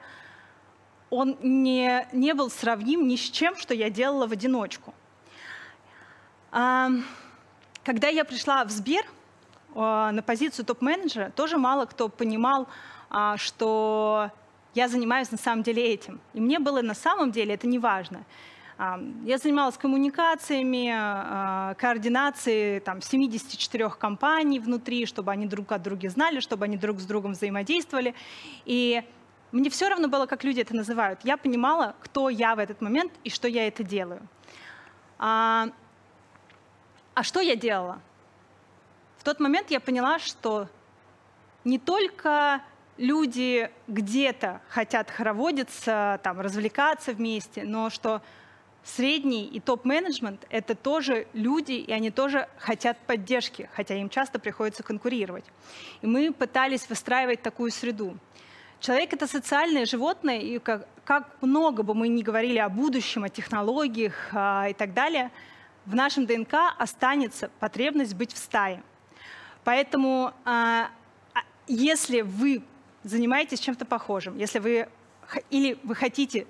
он 1.09 1.37
не, 1.41 2.07
не 2.11 2.33
был 2.33 2.49
сравним 2.49 3.07
ни 3.07 3.15
с 3.15 3.29
чем, 3.29 3.55
что 3.55 3.73
я 3.73 3.89
делала 3.89 4.27
в 4.27 4.31
одиночку. 4.31 4.93
А, 6.51 6.89
когда 7.83 8.07
я 8.07 8.25
пришла 8.25 8.63
в 8.65 8.69
Сбер 8.69 9.05
а, 9.75 10.11
на 10.11 10.21
позицию 10.21 10.65
топ-менеджера, 10.65 11.31
тоже 11.35 11.57
мало 11.57 11.85
кто 11.85 12.09
понимал, 12.09 12.67
а, 13.09 13.37
что 13.37 14.31
я 14.73 14.87
занимаюсь 14.87 15.31
на 15.31 15.37
самом 15.37 15.63
деле 15.63 15.93
этим. 15.93 16.19
И 16.33 16.41
мне 16.41 16.59
было 16.59 16.81
на 16.81 16.93
самом 16.93 17.31
деле 17.31 17.53
это 17.53 17.67
не 17.67 17.79
важно. 17.79 18.25
Я 19.23 19.39
занималась 19.39 19.75
коммуникациями, 19.75 21.73
координацией 21.77 22.79
там, 22.81 23.01
74 23.01 23.89
компаний 23.89 24.59
внутри, 24.59 25.07
чтобы 25.07 25.31
они 25.31 25.47
друг 25.47 25.71
от 25.71 25.81
друга 25.81 26.07
знали, 26.09 26.39
чтобы 26.41 26.65
они 26.65 26.77
друг 26.77 26.99
с 26.99 27.05
другом 27.05 27.31
взаимодействовали. 27.31 28.13
И 28.65 29.01
мне 29.51 29.69
все 29.69 29.89
равно 29.89 30.07
было, 30.07 30.25
как 30.25 30.43
люди 30.43 30.61
это 30.61 30.75
называют. 30.75 31.19
Я 31.23 31.37
понимала, 31.37 31.95
кто 32.01 32.29
я 32.29 32.55
в 32.55 32.59
этот 32.59 32.81
момент 32.81 33.13
и 33.23 33.29
что 33.29 33.47
я 33.47 33.67
это 33.67 33.83
делаю. 33.83 34.21
А, 35.19 35.69
а 37.13 37.23
что 37.23 37.39
я 37.39 37.55
делала? 37.55 38.01
В 39.17 39.23
тот 39.23 39.39
момент 39.39 39.71
я 39.71 39.79
поняла, 39.79 40.19
что 40.19 40.67
не 41.63 41.79
только 41.79 42.61
люди 42.97 43.69
где-то 43.87 44.61
хотят 44.69 45.09
хороводиться, 45.11 46.19
там, 46.23 46.39
развлекаться 46.39 47.13
вместе, 47.13 47.63
но 47.63 47.89
что 47.89 48.21
средний 48.83 49.45
и 49.45 49.59
топ-менеджмент— 49.59 50.45
это 50.49 50.75
тоже 50.75 51.27
люди, 51.33 51.73
и 51.73 51.91
они 51.91 52.09
тоже 52.09 52.47
хотят 52.57 52.97
поддержки, 52.99 53.69
хотя 53.73 53.95
им 53.95 54.09
часто 54.09 54.39
приходится 54.39 54.83
конкурировать. 54.83 55.45
И 56.01 56.07
мы 56.07 56.31
пытались 56.31 56.89
выстраивать 56.89 57.41
такую 57.41 57.71
среду. 57.71 58.17
Человек— 58.79 59.13
это 59.13 59.27
социальное 59.27 59.85
животное, 59.85 60.39
и 60.39 60.59
как, 60.59 60.87
как 61.03 61.41
много 61.41 61.83
бы 61.83 61.93
мы 61.93 62.07
ни 62.07 62.21
говорили 62.21 62.59
о 62.59 62.69
будущем, 62.69 63.23
о 63.23 63.29
технологиях 63.29 64.13
а, 64.33 64.67
и 64.69 64.73
так 64.73 64.93
далее, 64.93 65.31
в 65.85 65.95
нашем 65.95 66.25
ДНК 66.25 66.53
останется 66.77 67.49
потребность 67.59 68.13
быть 68.13 68.33
в 68.33 68.37
стае. 68.37 68.83
Поэтому 69.63 70.33
а, 70.45 70.89
а 71.33 71.39
если 71.67 72.21
вы 72.21 72.63
занимаетесь 73.03 73.59
чем-то 73.59 73.85
похожим, 73.85 74.37
если 74.37 74.59
вы 74.59 74.87
или 75.49 75.77
вы 75.83 75.95
хотите 75.95 76.47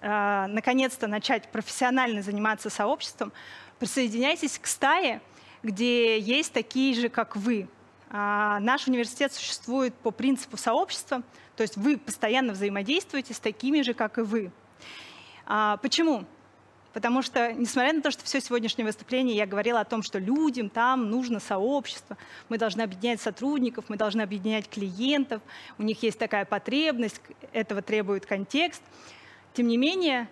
э, 0.00 0.46
наконец-то 0.48 1.06
начать 1.06 1.48
профессионально 1.48 2.22
заниматься 2.22 2.70
сообществом, 2.70 3.32
присоединяйтесь 3.78 4.58
к 4.58 4.66
стае, 4.66 5.20
где 5.62 6.18
есть 6.18 6.52
такие 6.52 6.94
же, 6.94 7.08
как 7.08 7.36
вы. 7.36 7.68
А, 8.08 8.58
наш 8.60 8.86
университет 8.86 9.32
существует 9.32 9.94
по 9.94 10.10
принципу 10.10 10.56
сообщества, 10.56 11.22
то 11.60 11.64
есть 11.64 11.76
вы 11.76 11.98
постоянно 11.98 12.54
взаимодействуете 12.54 13.34
с 13.34 13.38
такими 13.38 13.82
же, 13.82 13.92
как 13.92 14.16
и 14.16 14.22
вы. 14.22 14.50
А, 15.44 15.76
почему? 15.76 16.24
Потому 16.94 17.20
что, 17.20 17.52
несмотря 17.52 17.92
на 17.92 18.00
то, 18.00 18.10
что 18.10 18.24
все 18.24 18.40
сегодняшнее 18.40 18.86
выступление 18.86 19.36
я 19.36 19.44
говорила 19.44 19.80
о 19.80 19.84
том, 19.84 20.02
что 20.02 20.18
людям 20.18 20.70
там 20.70 21.10
нужно 21.10 21.38
сообщество, 21.38 22.16
мы 22.48 22.56
должны 22.56 22.80
объединять 22.80 23.20
сотрудников, 23.20 23.90
мы 23.90 23.98
должны 23.98 24.22
объединять 24.22 24.70
клиентов, 24.70 25.42
у 25.76 25.82
них 25.82 26.02
есть 26.02 26.18
такая 26.18 26.46
потребность, 26.46 27.20
этого 27.52 27.82
требует 27.82 28.24
контекст. 28.24 28.82
Тем 29.52 29.66
не 29.66 29.76
менее, 29.76 30.30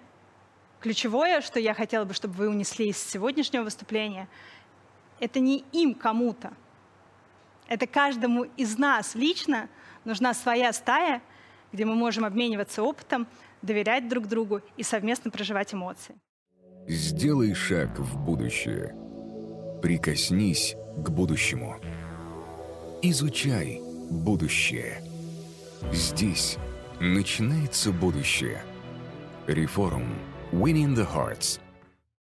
ключевое, 0.81 1.43
что 1.43 1.61
я 1.61 1.75
хотела 1.75 2.07
бы, 2.07 2.15
чтобы 2.15 2.37
вы 2.37 2.49
унесли 2.49 2.89
из 2.89 2.97
сегодняшнего 2.97 3.65
выступления, 3.65 4.29
это 5.21 5.41
не 5.41 5.63
им 5.73 5.93
кому-то, 5.93 6.55
это 7.69 7.87
каждому 7.87 8.45
из 8.57 8.79
нас 8.79 9.15
лично 9.15 9.69
нужна 10.09 10.35
своя 10.35 10.73
стая, 10.73 11.23
где 11.73 11.85
мы 11.85 11.95
можем 11.95 12.25
обмениваться 12.25 12.83
опытом, 12.83 13.29
доверять 13.63 14.09
друг 14.09 14.27
другу 14.27 14.63
и 14.77 14.83
совместно 14.83 15.31
проживать 15.31 15.73
эмоции. 15.75 16.17
Сделай 16.89 17.55
шаг 17.55 17.99
в 17.99 18.19
будущее. 18.19 18.97
Прикоснись 19.83 20.75
к 20.97 21.11
будущему. 21.11 21.77
Изучай 23.03 23.81
будущее. 24.11 25.03
Здесь 25.93 26.57
начинается 26.99 27.93
будущее. 27.93 28.63
Реформ. 29.47 30.19
Winning 30.51 30.95
the 30.95 31.07
Hearts. 31.07 31.61